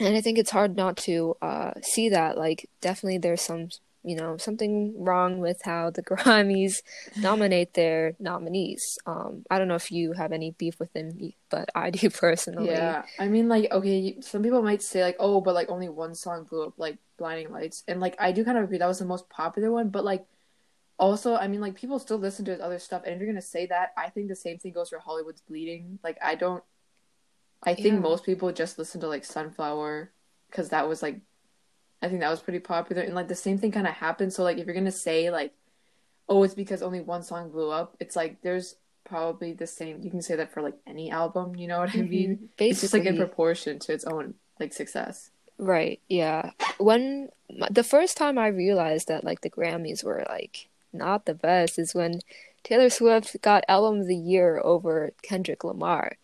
and 0.00 0.16
I 0.16 0.20
think 0.20 0.38
it's 0.38 0.50
hard 0.50 0.76
not 0.76 0.96
to 0.98 1.36
uh, 1.40 1.72
see 1.82 2.08
that. 2.08 2.36
Like, 2.36 2.68
definitely, 2.80 3.18
there's 3.18 3.42
some 3.42 3.68
you 4.04 4.16
know 4.16 4.36
something 4.36 4.92
wrong 5.02 5.38
with 5.38 5.60
how 5.64 5.90
the 5.90 6.02
Grammys 6.10 6.74
nominate 7.16 7.74
their 7.74 8.14
nominees. 8.18 8.82
Um, 9.06 9.44
I 9.50 9.58
don't 9.58 9.68
know 9.68 9.74
if 9.74 9.90
you 9.90 10.12
have 10.12 10.32
any 10.32 10.52
beef 10.52 10.78
with 10.78 10.92
them, 10.92 11.32
but 11.48 11.70
I 11.74 11.90
do 11.90 12.10
personally. 12.24 12.68
Yeah, 12.68 13.04
I 13.18 13.28
mean, 13.28 13.48
like, 13.48 13.72
okay, 13.72 14.20
some 14.20 14.42
people 14.42 14.62
might 14.62 14.82
say, 14.82 15.02
like, 15.02 15.16
oh, 15.18 15.40
but 15.40 15.54
like 15.54 15.70
only 15.70 15.88
one 15.88 16.14
song 16.14 16.44
blew 16.44 16.66
up, 16.66 16.74
like 16.76 16.98
Blinding 17.16 17.50
Lights, 17.50 17.82
and 17.88 18.00
like 18.00 18.16
I 18.18 18.32
do 18.32 18.44
kind 18.44 18.58
of 18.58 18.64
agree 18.64 18.78
that 18.78 18.86
was 18.86 18.98
the 18.98 19.04
most 19.06 19.28
popular 19.28 19.70
one, 19.70 19.88
but 19.88 20.04
like 20.04 20.26
also, 20.98 21.36
I 21.36 21.48
mean, 21.48 21.60
like 21.60 21.74
people 21.74 21.98
still 21.98 22.18
listen 22.18 22.44
to 22.46 22.52
his 22.52 22.60
other 22.60 22.78
stuff, 22.78 23.02
and 23.04 23.14
if 23.14 23.20
you're 23.20 23.28
gonna 23.28 23.42
say 23.42 23.66
that, 23.66 23.92
I 23.96 24.10
think 24.10 24.28
the 24.28 24.36
same 24.36 24.58
thing 24.58 24.72
goes 24.72 24.88
for 24.90 24.98
Hollywood's 24.98 25.40
Bleeding. 25.42 25.98
Like, 26.04 26.18
I 26.22 26.34
don't, 26.34 26.62
I 27.62 27.74
think 27.74 27.94
Yeah. 27.94 28.00
most 28.00 28.24
people 28.24 28.52
just 28.52 28.78
listen 28.78 29.00
to 29.00 29.08
like 29.08 29.24
Sunflower 29.24 30.10
because 30.50 30.68
that 30.70 30.88
was 30.88 31.02
like, 31.02 31.20
I 32.02 32.08
think 32.08 32.20
that 32.20 32.30
was 32.30 32.40
pretty 32.40 32.60
popular, 32.60 33.02
and 33.02 33.14
like 33.14 33.28
the 33.28 33.34
same 33.34 33.58
thing 33.58 33.72
kind 33.72 33.86
of 33.86 33.94
happened. 33.94 34.32
So 34.32 34.42
like, 34.44 34.58
if 34.58 34.66
you're 34.66 34.74
gonna 34.74 34.92
say 34.92 35.30
like, 35.30 35.52
oh, 36.28 36.42
it's 36.42 36.54
because 36.54 36.82
only 36.82 37.00
one 37.00 37.22
song 37.22 37.50
blew 37.50 37.70
up, 37.70 37.96
it's 38.00 38.14
like 38.16 38.40
there's 38.42 38.76
probably 39.04 39.52
the 39.52 39.66
same. 39.66 40.00
You 40.02 40.10
can 40.10 40.22
say 40.22 40.36
that 40.36 40.52
for 40.52 40.62
like 40.62 40.76
any 40.86 41.10
album, 41.10 41.56
you 41.56 41.66
know 41.68 41.78
what 41.80 41.94
I 41.94 42.02
mean? 42.02 42.36
Mhm. 42.36 42.48
It's 42.70 42.80
just 42.80 42.94
like 42.94 43.04
in 43.04 43.16
proportion 43.16 43.78
to 43.80 43.92
its 43.92 44.04
own 44.04 44.34
like 44.60 44.72
success. 44.72 45.30
right? 45.58 46.00
Yeah. 46.08 46.50
When 46.78 47.28
the 47.70 47.84
first 47.84 48.16
time 48.16 48.38
I 48.38 48.48
realized 48.48 49.06
that 49.08 49.22
like 49.24 49.40
the 49.42 49.50
Grammys 49.50 50.02
were 50.02 50.24
like 50.28 50.68
not 50.94 51.26
the 51.26 51.34
best 51.34 51.78
is 51.78 51.94
when 51.94 52.20
Taylor 52.62 52.88
Swift 52.90 53.40
got 53.42 53.64
Album 53.68 54.00
of 54.00 54.06
the 54.06 54.16
Year 54.16 54.60
over 54.64 55.12
Kendrick 55.22 55.64
Lamar. 55.64 56.16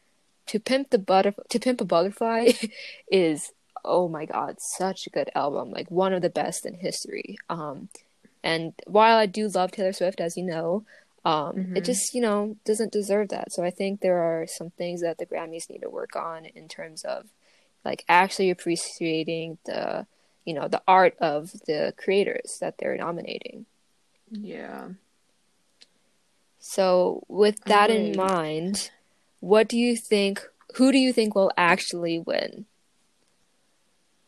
To 0.46 0.58
Pimp 0.58 0.90
the 0.90 0.98
Butterf- 0.98 1.46
To 1.48 1.58
Pimp 1.60 1.80
a 1.80 1.84
Butterfly 1.84 2.52
is 3.10 3.52
oh 3.84 4.08
my 4.08 4.26
god, 4.26 4.56
such 4.60 5.06
a 5.06 5.10
good 5.10 5.30
album, 5.34 5.70
like 5.70 5.90
one 5.90 6.12
of 6.12 6.20
the 6.22 6.28
best 6.30 6.66
in 6.66 6.74
history. 6.74 7.38
Um, 7.48 7.88
and 8.42 8.72
while 8.86 9.16
I 9.16 9.26
do 9.26 9.48
love 9.48 9.70
Taylor 9.72 9.92
Swift, 9.94 10.20
as 10.20 10.36
you 10.36 10.42
know, 10.44 10.84
um, 11.24 11.72
it 11.76 11.82
Mhm. 11.82 11.84
just 11.84 12.14
you 12.14 12.20
know 12.20 12.56
doesn't 12.64 12.92
deserve 12.92 13.28
that. 13.28 13.52
So 13.52 13.62
I 13.64 13.70
think 13.70 14.00
there 14.00 14.18
are 14.18 14.46
some 14.46 14.70
things 14.70 15.00
that 15.02 15.18
the 15.18 15.26
Grammys 15.26 15.68
need 15.70 15.82
to 15.82 15.90
work 15.90 16.16
on 16.16 16.46
in 16.46 16.68
terms 16.68 17.04
of 17.04 17.28
like 17.84 18.04
actually 18.08 18.50
appreciating 18.50 19.58
the 19.66 20.06
you 20.44 20.54
know 20.54 20.68
the 20.68 20.82
art 20.88 21.16
of 21.20 21.52
the 21.66 21.94
creators 21.96 22.58
that 22.60 22.76
they're 22.78 22.96
nominating. 22.96 23.66
Yeah. 24.30 24.88
So 26.58 27.24
with 27.28 27.64
that 27.64 27.90
in 27.90 28.16
mind, 28.16 28.90
what 29.40 29.68
do 29.68 29.76
you 29.76 29.96
think? 29.96 30.46
Who 30.76 30.92
do 30.92 30.98
you 30.98 31.12
think 31.12 31.34
will 31.34 31.50
actually 31.56 32.20
win? 32.20 32.66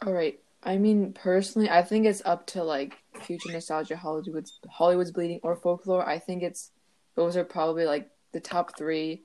All 0.05 0.12
right. 0.12 0.38
I 0.65 0.79
mean, 0.79 1.12
personally, 1.12 1.69
I 1.69 1.83
think 1.83 2.07
it's 2.07 2.23
up 2.25 2.47
to 2.49 2.65
like 2.65 2.97
Future 3.23 3.53
Nostalgia, 3.53 3.97
Hollywood's 3.97 4.59
Hollywood's 4.69 5.11
Bleeding, 5.11 5.41
or 5.43 5.57
Folklore. 5.57 6.09
I 6.09 6.19
think 6.19 6.43
it's 6.43 6.71
those 7.15 7.37
are 7.37 7.45
probably 7.45 7.85
like 7.85 8.11
the 8.33 8.41
top 8.41 8.77
three. 8.77 9.23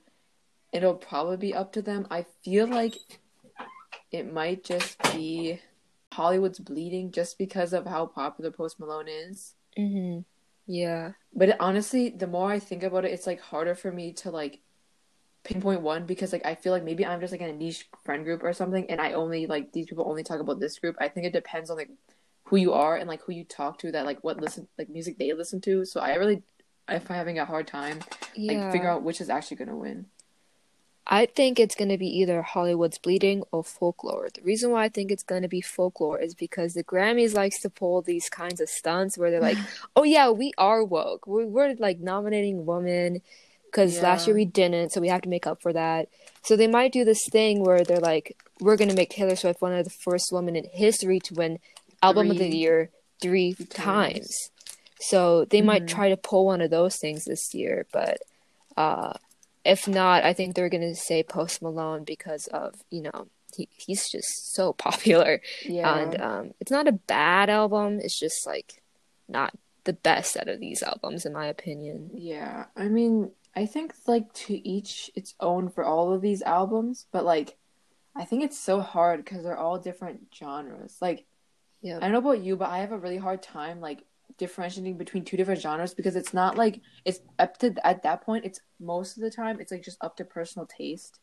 It'll 0.72 0.94
probably 0.94 1.36
be 1.38 1.54
up 1.54 1.72
to 1.72 1.82
them. 1.82 2.06
I 2.10 2.26
feel 2.44 2.66
like 2.66 2.96
it 4.12 4.32
might 4.32 4.64
just 4.64 5.00
be 5.14 5.60
Hollywood's 6.12 6.58
Bleeding, 6.58 7.10
just 7.10 7.38
because 7.38 7.72
of 7.72 7.86
how 7.86 8.06
popular 8.06 8.50
Post 8.50 8.78
Malone 8.78 9.08
is. 9.08 9.54
Mm-hmm. 9.78 10.20
Yeah. 10.68 11.12
But 11.34 11.48
it, 11.48 11.56
honestly, 11.58 12.10
the 12.10 12.26
more 12.26 12.52
I 12.52 12.60
think 12.60 12.82
about 12.84 13.04
it, 13.04 13.12
it's 13.12 13.26
like 13.26 13.40
harder 13.40 13.74
for 13.74 13.90
me 13.90 14.12
to 14.14 14.30
like 14.30 14.60
pinpoint 15.42 15.80
one 15.80 16.04
because 16.04 16.32
like 16.32 16.44
I 16.44 16.54
feel 16.54 16.72
like 16.72 16.84
maybe 16.84 17.06
I'm 17.06 17.20
just 17.20 17.32
like 17.32 17.40
in 17.40 17.48
a 17.48 17.54
niche 17.54 17.88
friend 18.04 18.22
group 18.22 18.44
or 18.44 18.52
something, 18.52 18.88
and 18.90 19.00
I 19.00 19.14
only 19.14 19.46
like 19.46 19.72
these 19.72 19.86
people 19.86 20.06
only 20.08 20.22
talk 20.22 20.40
about 20.40 20.60
this 20.60 20.78
group. 20.78 20.94
I 21.00 21.08
think 21.08 21.26
it 21.26 21.32
depends 21.32 21.70
on 21.70 21.78
like 21.78 21.90
who 22.44 22.56
you 22.56 22.74
are 22.74 22.96
and 22.96 23.08
like 23.08 23.22
who 23.22 23.32
you 23.32 23.44
talk 23.44 23.78
to 23.78 23.92
that 23.92 24.06
like 24.06 24.22
what 24.22 24.40
listen 24.40 24.68
like 24.78 24.90
music 24.90 25.18
they 25.18 25.32
listen 25.32 25.60
to. 25.62 25.84
So 25.86 26.00
I 26.00 26.14
really, 26.14 26.42
if 26.88 27.10
I'm 27.10 27.16
having 27.16 27.38
a 27.38 27.46
hard 27.46 27.66
time, 27.66 28.00
like 28.36 28.70
figure 28.70 28.88
out 28.88 29.02
which 29.02 29.20
is 29.20 29.30
actually 29.30 29.56
gonna 29.56 29.76
win. 29.76 30.06
I 31.10 31.24
think 31.24 31.58
it's 31.58 31.74
going 31.74 31.88
to 31.88 31.96
be 31.96 32.06
either 32.20 32.42
Hollywood's 32.42 32.98
Bleeding 32.98 33.42
or 33.50 33.64
Folklore. 33.64 34.28
The 34.34 34.42
reason 34.42 34.70
why 34.70 34.84
I 34.84 34.88
think 34.90 35.10
it's 35.10 35.22
going 35.22 35.40
to 35.42 35.48
be 35.48 35.62
Folklore 35.62 36.20
is 36.20 36.34
because 36.34 36.74
the 36.74 36.84
Grammys 36.84 37.34
likes 37.34 37.60
to 37.62 37.70
pull 37.70 38.02
these 38.02 38.28
kinds 38.28 38.60
of 38.60 38.68
stunts 38.68 39.16
where 39.16 39.30
they're 39.30 39.40
like, 39.40 39.56
"Oh 39.96 40.02
yeah, 40.02 40.30
we 40.30 40.52
are 40.58 40.84
woke. 40.84 41.26
We're, 41.26 41.46
we're 41.46 41.74
like 41.78 41.98
nominating 42.00 42.66
women 42.66 43.22
because 43.64 44.00
last 44.02 44.26
year 44.26 44.36
we 44.36 44.44
didn't, 44.44 44.92
so 44.92 45.00
we 45.00 45.08
have 45.08 45.22
to 45.22 45.28
make 45.30 45.46
up 45.46 45.62
for 45.62 45.72
that." 45.72 46.08
So 46.42 46.56
they 46.56 46.66
might 46.66 46.92
do 46.92 47.04
this 47.04 47.22
thing 47.32 47.62
where 47.64 47.84
they're 47.84 48.00
like, 48.00 48.36
"We're 48.60 48.76
going 48.76 48.90
to 48.90 48.96
make 48.96 49.10
Taylor 49.10 49.36
Swift 49.36 49.62
one 49.62 49.72
of 49.72 49.84
the 49.84 49.90
first 49.90 50.30
women 50.30 50.56
in 50.56 50.64
history 50.72 51.20
to 51.20 51.34
win 51.34 51.58
Album 52.02 52.30
of 52.30 52.36
the 52.38 52.48
Year 52.54 52.90
three 53.22 53.54
times. 53.54 53.70
times." 53.70 54.50
So 55.00 55.46
they 55.46 55.62
might 55.62 55.84
Mhm. 55.84 55.88
try 55.88 56.08
to 56.10 56.16
pull 56.18 56.44
one 56.44 56.60
of 56.60 56.70
those 56.70 56.96
things 56.96 57.24
this 57.24 57.54
year, 57.54 57.86
but 57.92 58.18
uh 58.76 59.14
if 59.68 59.86
not, 59.88 60.24
I 60.24 60.32
think 60.32 60.54
they're 60.54 60.68
gonna 60.68 60.94
say 60.94 61.22
Post 61.22 61.62
Malone 61.62 62.04
because 62.04 62.46
of 62.48 62.74
you 62.90 63.02
know 63.02 63.28
he 63.56 63.68
he's 63.76 64.10
just 64.10 64.54
so 64.54 64.72
popular, 64.88 65.40
Yeah. 65.64 65.96
and 65.98 66.20
um, 66.20 66.50
it's 66.60 66.70
not 66.70 66.88
a 66.88 66.92
bad 66.92 67.50
album. 67.50 68.00
It's 68.00 68.18
just 68.18 68.46
like 68.46 68.82
not 69.28 69.52
the 69.84 69.92
best 69.92 70.36
out 70.36 70.48
of 70.48 70.60
these 70.60 70.82
albums, 70.82 71.24
in 71.26 71.32
my 71.32 71.46
opinion. 71.46 72.10
Yeah, 72.14 72.66
I 72.76 72.88
mean, 72.88 73.30
I 73.56 73.66
think 73.66 73.94
like 74.06 74.32
to 74.46 74.68
each 74.68 75.10
its 75.14 75.34
own 75.40 75.68
for 75.70 75.84
all 75.84 76.12
of 76.12 76.20
these 76.22 76.42
albums, 76.42 77.06
but 77.12 77.24
like 77.24 77.56
I 78.16 78.24
think 78.24 78.42
it's 78.44 78.58
so 78.58 78.80
hard 78.80 79.24
because 79.24 79.42
they're 79.44 79.56
all 79.56 79.78
different 79.78 80.26
genres. 80.34 80.96
Like 81.00 81.26
Yeah, 81.80 81.98
I 81.98 82.00
don't 82.00 82.12
know 82.12 82.18
about 82.18 82.42
you, 82.44 82.56
but 82.56 82.68
I 82.70 82.78
have 82.80 82.92
a 82.92 82.98
really 82.98 83.16
hard 83.18 83.42
time 83.42 83.80
like 83.80 84.04
differentiating 84.36 84.96
between 84.98 85.24
two 85.24 85.36
different 85.36 85.60
genres 85.60 85.94
because 85.94 86.14
it's 86.16 86.34
not 86.34 86.56
like 86.56 86.80
it's 87.04 87.20
up 87.38 87.56
to 87.58 87.74
at 87.86 88.02
that 88.02 88.20
point. 88.22 88.44
It's 88.44 88.60
most 88.78 89.16
of 89.16 89.22
the 89.22 89.30
time 89.30 89.60
it's 89.60 89.72
like 89.72 89.82
just 89.82 89.98
up 90.02 90.16
to 90.18 90.24
personal 90.24 90.66
taste. 90.66 91.18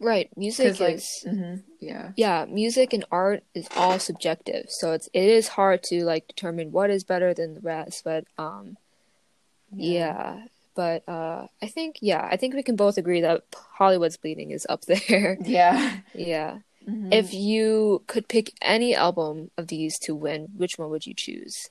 right. 0.00 0.28
Music 0.36 0.64
Because 0.66 0.80
like, 0.80 0.94
is 0.96 1.24
mhm, 1.26 1.62
yeah, 1.80 2.12
yeah, 2.16 2.44
music 2.48 2.92
and 2.92 3.04
art 3.10 3.44
is 3.54 3.68
all 3.76 3.98
subjective, 3.98 4.66
so 4.68 4.92
it's 4.92 5.08
it 5.12 5.28
is 5.28 5.48
hard 5.48 5.82
to 5.84 6.04
like 6.04 6.26
determine 6.26 6.72
what 6.72 6.90
is 6.90 7.04
better 7.04 7.32
than 7.34 7.54
the 7.54 7.60
rest. 7.60 8.02
But 8.04 8.24
um, 8.38 8.76
yeah, 9.74 10.46
But 10.74 11.06
uh, 11.08 11.46
I 11.62 11.66
think, 11.66 11.96
yeah, 12.00 12.26
I 12.30 12.36
think 12.36 12.54
we 12.54 12.62
can 12.62 12.76
both 12.76 12.96
agree 12.98 13.20
that 13.20 13.42
Hollywood's 13.54 14.16
Bleeding 14.16 14.50
is 14.50 14.66
up 14.68 14.82
there. 14.86 15.36
Yeah. 15.44 15.98
yeah. 16.14 16.58
Mhm. 16.88 17.12
If 17.12 17.32
you 17.34 18.02
could 18.06 18.26
pick 18.26 18.52
any 18.60 18.94
album 18.94 19.50
of 19.56 19.68
these 19.68 19.98
to 20.00 20.14
win, 20.14 20.48
which 20.56 20.78
one 20.78 20.90
would 20.90 21.06
you 21.06 21.14
choose? 21.14 21.70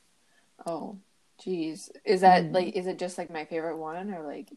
Oh, 0.65 0.97
jeez. 1.43 1.89
Is 2.06 2.21
that 2.21 2.45
Mm. 2.45 2.54
like? 2.54 2.76
Is 2.76 2.88
it 2.88 3.00
just 3.00 3.17
like 3.17 3.30
my 3.30 3.45
favorite 3.45 3.78
one, 3.78 4.13
or 4.13 4.24
like? 4.26 4.50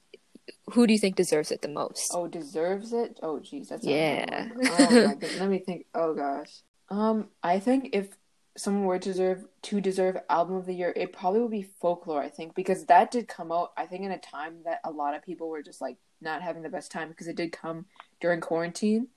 Who 0.73 0.87
do 0.87 0.93
you 0.93 0.99
think 0.99 1.17
deserves 1.17 1.51
it 1.51 1.63
the 1.63 1.69
most? 1.69 2.11
Oh, 2.15 2.27
deserves 2.29 2.93
it? 2.93 3.19
Oh, 3.23 3.37
jeez, 3.41 3.69
that's 3.69 3.85
Yeah. 3.87 4.49
Oh 4.79 4.91
my. 4.91 5.17
Let 5.39 5.49
me 5.49 5.59
think. 5.59 5.87
Oh 5.95 6.15
gosh. 6.15 6.61
Um, 6.91 7.29
I 7.43 7.61
think 7.61 7.91
if 7.95 8.17
someone 8.57 8.85
were 8.85 8.99
to 8.99 9.09
deserve 9.11 9.47
to 9.63 9.81
deserve 9.81 10.17
album 10.29 10.57
of 10.57 10.67
the 10.67 10.75
year, 10.75 10.93
it 10.95 11.13
probably 11.13 11.41
would 11.41 11.51
be 11.51 11.63
Folklore. 11.81 12.23
I 12.23 12.29
think 12.29 12.55
because 12.55 12.85
that 12.87 13.11
did 13.11 13.27
come 13.29 13.51
out. 13.51 13.73
I 13.77 13.87
think 13.87 14.05
in 14.05 14.13
a 14.13 14.19
time 14.19 14.59
that 14.65 14.81
a 14.85 14.91
lot 14.91 15.15
of 15.15 15.23
people 15.23 15.49
were 15.49 15.63
just 15.63 15.81
like 15.81 15.97
not 16.21 16.43
having 16.43 16.63
the 16.63 16.69
best 16.69 16.93
time 16.93 17.09
because 17.09 17.27
it 17.29 17.37
did 17.37 17.53
come 17.53 17.87
during 18.21 18.41
quarantine, 18.41 19.09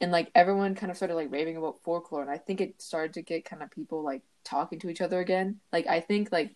and 0.00 0.10
like 0.12 0.30
everyone 0.34 0.74
kind 0.74 0.90
of 0.90 0.96
started 0.96 1.14
like 1.14 1.30
raving 1.32 1.56
about 1.56 1.80
Folklore, 1.84 2.22
and 2.22 2.30
I 2.30 2.38
think 2.38 2.60
it 2.60 2.82
started 2.82 3.14
to 3.14 3.22
get 3.22 3.44
kind 3.44 3.62
of 3.62 3.70
people 3.70 4.02
like 4.02 4.22
talking 4.44 4.78
to 4.80 4.88
each 4.88 5.00
other 5.00 5.20
again. 5.20 5.60
Like 5.72 5.86
I 5.86 6.00
think 6.00 6.30
like 6.32 6.54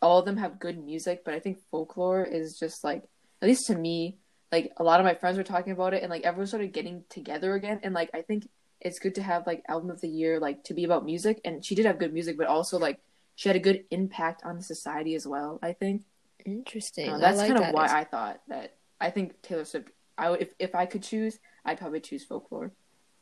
all 0.00 0.18
of 0.18 0.24
them 0.24 0.36
have 0.36 0.60
good 0.60 0.82
music, 0.82 1.22
but 1.24 1.34
I 1.34 1.40
think 1.40 1.58
Folklore 1.70 2.24
is 2.24 2.58
just 2.58 2.84
like 2.84 3.04
at 3.42 3.48
least 3.48 3.66
to 3.66 3.74
me 3.74 4.18
like 4.50 4.72
a 4.78 4.82
lot 4.82 5.00
of 5.00 5.04
my 5.04 5.14
friends 5.14 5.36
were 5.36 5.44
talking 5.44 5.72
about 5.72 5.94
it 5.94 6.02
and 6.02 6.10
like 6.10 6.24
everyone 6.24 6.46
started 6.46 6.72
getting 6.72 7.04
together 7.08 7.54
again. 7.54 7.80
And 7.82 7.94
like 7.94 8.10
i 8.14 8.22
think 8.22 8.48
it's 8.80 8.98
good 8.98 9.16
to 9.16 9.22
have 9.22 9.46
like 9.46 9.62
album 9.68 9.90
of 9.90 10.00
the 10.00 10.08
year 10.08 10.38
like 10.38 10.64
to 10.64 10.74
be 10.74 10.84
about 10.84 11.04
music. 11.04 11.40
And 11.44 11.64
she 11.64 11.74
did 11.74 11.86
have 11.86 11.98
good 11.98 12.12
music 12.12 12.36
but 12.36 12.46
also 12.46 12.78
like 12.78 13.00
she 13.34 13.48
had 13.48 13.56
a 13.56 13.60
good 13.60 13.84
impact 13.90 14.42
on 14.44 14.60
society 14.60 15.14
as 15.14 15.26
well 15.26 15.58
i 15.62 15.72
think. 15.72 16.02
Interesting. 16.44 17.10
Uh, 17.10 17.18
that's 17.18 17.38
like 17.38 17.48
kind 17.48 17.58
of 17.58 17.66
that. 17.66 17.74
why 17.74 17.86
i 17.86 18.04
thought 18.04 18.40
that 18.48 18.76
i 19.00 19.10
think 19.10 19.42
taylor 19.42 19.64
swift 19.64 19.90
i 20.16 20.30
would 20.30 20.40
if, 20.40 20.54
if 20.58 20.74
i 20.74 20.86
could 20.86 21.02
choose 21.02 21.38
i'd 21.64 21.78
probably 21.78 22.00
choose 22.00 22.24
folklore 22.24 22.72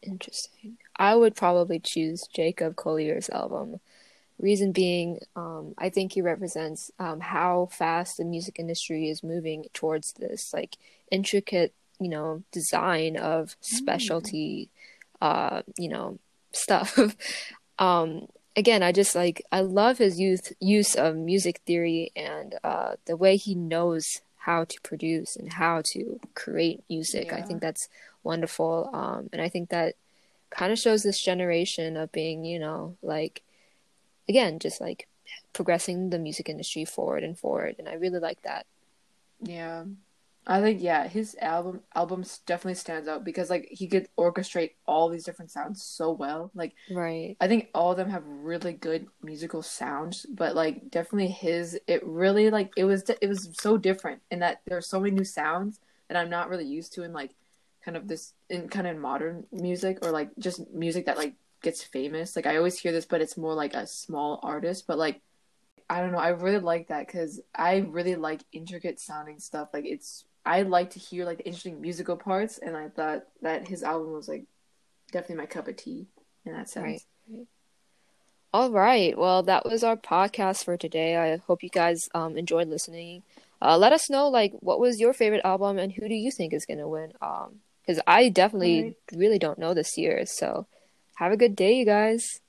Interesting. 0.03 0.79
I 0.97 1.15
would 1.15 1.35
probably 1.35 1.79
choose 1.79 2.27
Jacob 2.33 2.77
Collier's 2.77 3.29
album. 3.31 3.81
Reason 4.39 4.73
being, 4.73 5.21
um, 5.35 5.75
I 5.79 5.89
think 5.89 6.13
he 6.13 6.21
represents 6.21 6.91
um, 6.99 7.21
how 7.21 7.69
fast 7.73 8.19
the 8.19 8.25
music 8.25 8.59
industry 8.59 9.09
is 9.09 9.23
moving 9.23 9.67
towards 9.73 10.13
this 10.13 10.53
like 10.53 10.77
intricate, 11.11 11.75
you 11.99 12.09
know, 12.09 12.43
design 12.53 13.17
of 13.17 13.57
specialty, 13.61 14.69
uh, 15.21 15.63
you 15.79 15.89
know, 15.89 16.19
stuff. 16.53 16.99
um, 17.79 18.27
again, 18.57 18.83
I 18.83 18.93
just 18.93 19.15
like 19.15 19.43
I 19.53 19.61
love 19.61 19.99
his 19.99 20.19
youth 20.21 20.53
use 20.61 20.95
of 20.95 21.17
music 21.17 21.61
theory 21.67 22.13
and 22.17 22.55
uh, 22.65 22.95
the 23.07 23.17
way 23.17 23.37
he 23.37 23.55
knows 23.55 24.21
how 24.47 24.65
to 24.65 24.81
produce 24.83 25.35
and 25.37 25.53
how 25.53 25.83
to 25.93 26.21
create 26.35 26.81
music. 26.89 27.33
I 27.33 27.43
think 27.43 27.61
that's 27.61 27.89
wonderful, 28.23 28.91
um, 28.93 29.29
and 29.33 29.43
I 29.43 29.49
think 29.49 29.71
that 29.71 29.95
kind 30.51 30.71
of 30.73 30.79
shows 30.79 31.03
this 31.03 31.21
generation 31.21 31.97
of 31.97 32.13
being, 32.13 32.45
you 32.45 32.59
know, 32.61 32.97
like 33.03 33.43
again, 34.29 34.59
just 34.59 34.81
like 34.81 35.09
progressing 35.53 36.11
the 36.11 36.19
music 36.19 36.49
industry 36.49 36.85
forward 36.85 37.25
and 37.25 37.37
forward, 37.39 37.75
and 37.79 37.89
I 37.89 37.95
really 37.95 38.21
like 38.21 38.43
that. 38.43 38.67
yeah 39.43 39.85
i 40.47 40.61
think 40.61 40.81
yeah 40.81 41.09
his 41.09 41.37
album 41.41 41.81
albums 41.95 42.39
definitely 42.47 42.75
stands 42.75 43.09
out 43.09 43.25
because 43.25 43.51
like 43.51 43.67
he 43.71 43.87
could 43.89 44.09
orchestrate 44.19 44.73
all 44.87 45.09
these 45.09 45.25
different 45.25 45.51
sounds 45.51 45.83
so 45.83 46.11
well 46.11 46.51
like 46.55 46.75
Right. 46.89 47.37
I 47.41 47.49
think 47.49 47.69
all 47.75 47.91
of 47.91 47.99
them 47.99 48.11
have 48.11 48.25
really 48.27 48.73
good 48.73 49.09
musical 49.23 49.63
sounds, 49.63 50.27
but 50.31 50.55
like 50.57 50.91
definitely 50.91 51.29
his 51.29 51.79
it 51.87 52.07
really 52.07 52.51
like 52.51 52.73
it 52.77 52.85
was 52.85 53.03
it 53.21 53.29
was 53.29 53.51
so 53.61 53.77
different 53.77 54.23
in 54.31 54.39
that 54.41 54.63
there 54.67 54.79
are 54.79 54.83
so 54.83 55.01
many 55.01 55.15
new 55.15 55.25
sounds 55.25 55.81
that 56.09 56.17
I'm 56.17 56.31
not 56.31 56.49
really 56.49 56.65
used 56.67 56.95
to 56.95 57.03
in 57.03 57.13
like 57.13 57.33
kind 57.85 57.97
of 57.97 58.09
this 58.09 58.33
in 58.49 58.69
kind 58.69 58.87
of 58.87 58.97
modern 58.97 59.47
music 59.53 59.99
or 60.03 60.13
like 60.13 60.31
just 60.39 60.71
music 60.73 61.07
that 61.07 61.19
like 61.19 61.35
gets 61.63 61.83
famous. 61.83 62.37
Like 62.37 62.47
I 62.47 62.57
always 62.57 62.79
hear 62.79 62.93
this, 62.93 63.07
but 63.07 63.21
it's 63.21 63.37
more 63.37 63.55
like 63.55 63.75
a 63.75 63.87
small 63.87 64.41
artist, 64.43 64.87
but 64.87 64.99
like 64.99 65.21
I 65.89 66.01
don't 66.01 66.13
know, 66.13 66.19
I 66.19 66.31
really 66.31 66.59
like 66.59 66.89
that 66.89 67.09
cuz 67.09 67.41
I 67.55 67.79
really 67.79 68.17
like 68.17 68.43
intricate 68.53 68.99
sounding 69.01 69.39
stuff. 69.39 69.69
Like 69.73 69.85
it's 69.85 70.25
I 70.47 70.63
like 70.63 70.91
to 70.91 71.01
hear 71.01 71.25
like 71.25 71.39
the 71.39 71.47
interesting 71.47 71.81
musical 71.81 72.17
parts 72.17 72.59
and 72.59 72.77
I 72.77 72.89
thought 72.89 73.25
that 73.43 73.67
his 73.67 73.83
album 73.83 74.13
was 74.13 74.29
like 74.29 74.45
definitely 75.11 75.37
my 75.43 75.47
cup 75.47 75.67
of 75.67 75.77
tea 75.77 76.07
in 76.45 76.53
that 76.53 76.69
sense. 76.69 77.05
Right. 77.29 77.47
All 78.55 78.71
right. 78.71 79.19
Well, 79.19 79.43
that 79.43 79.67
was 79.67 79.83
our 79.83 79.97
podcast 79.97 80.65
for 80.65 80.77
today. 80.77 81.17
I 81.17 81.37
hope 81.37 81.65
you 81.65 81.69
guys 81.69 82.09
um, 82.15 82.39
enjoyed 82.39 82.69
listening. 82.69 83.25
Uh, 83.61 83.77
let 83.77 83.93
us 83.93 84.09
know 84.09 84.29
like 84.29 84.53
what 84.61 84.79
was 84.79 85.01
your 85.01 85.13
favorite 85.13 85.45
album 85.45 85.79
and 85.79 85.93
who 85.93 86.09
do 86.09 86.15
you 86.15 86.31
think 86.31 86.53
is 86.53 86.65
gonna 86.65 86.89
win? 86.89 87.13
Um, 87.21 87.57
because 87.85 88.01
I 88.07 88.29
definitely 88.29 88.79
Alright. 88.79 88.97
really 89.15 89.39
don't 89.39 89.59
know 89.59 89.75
this 89.75 89.99
year. 89.99 90.27
So 90.27 90.67
have 91.17 91.33
a 91.33 91.37
good 91.37 91.57
day, 91.57 91.75
you 91.75 91.85
guys. 91.85 92.41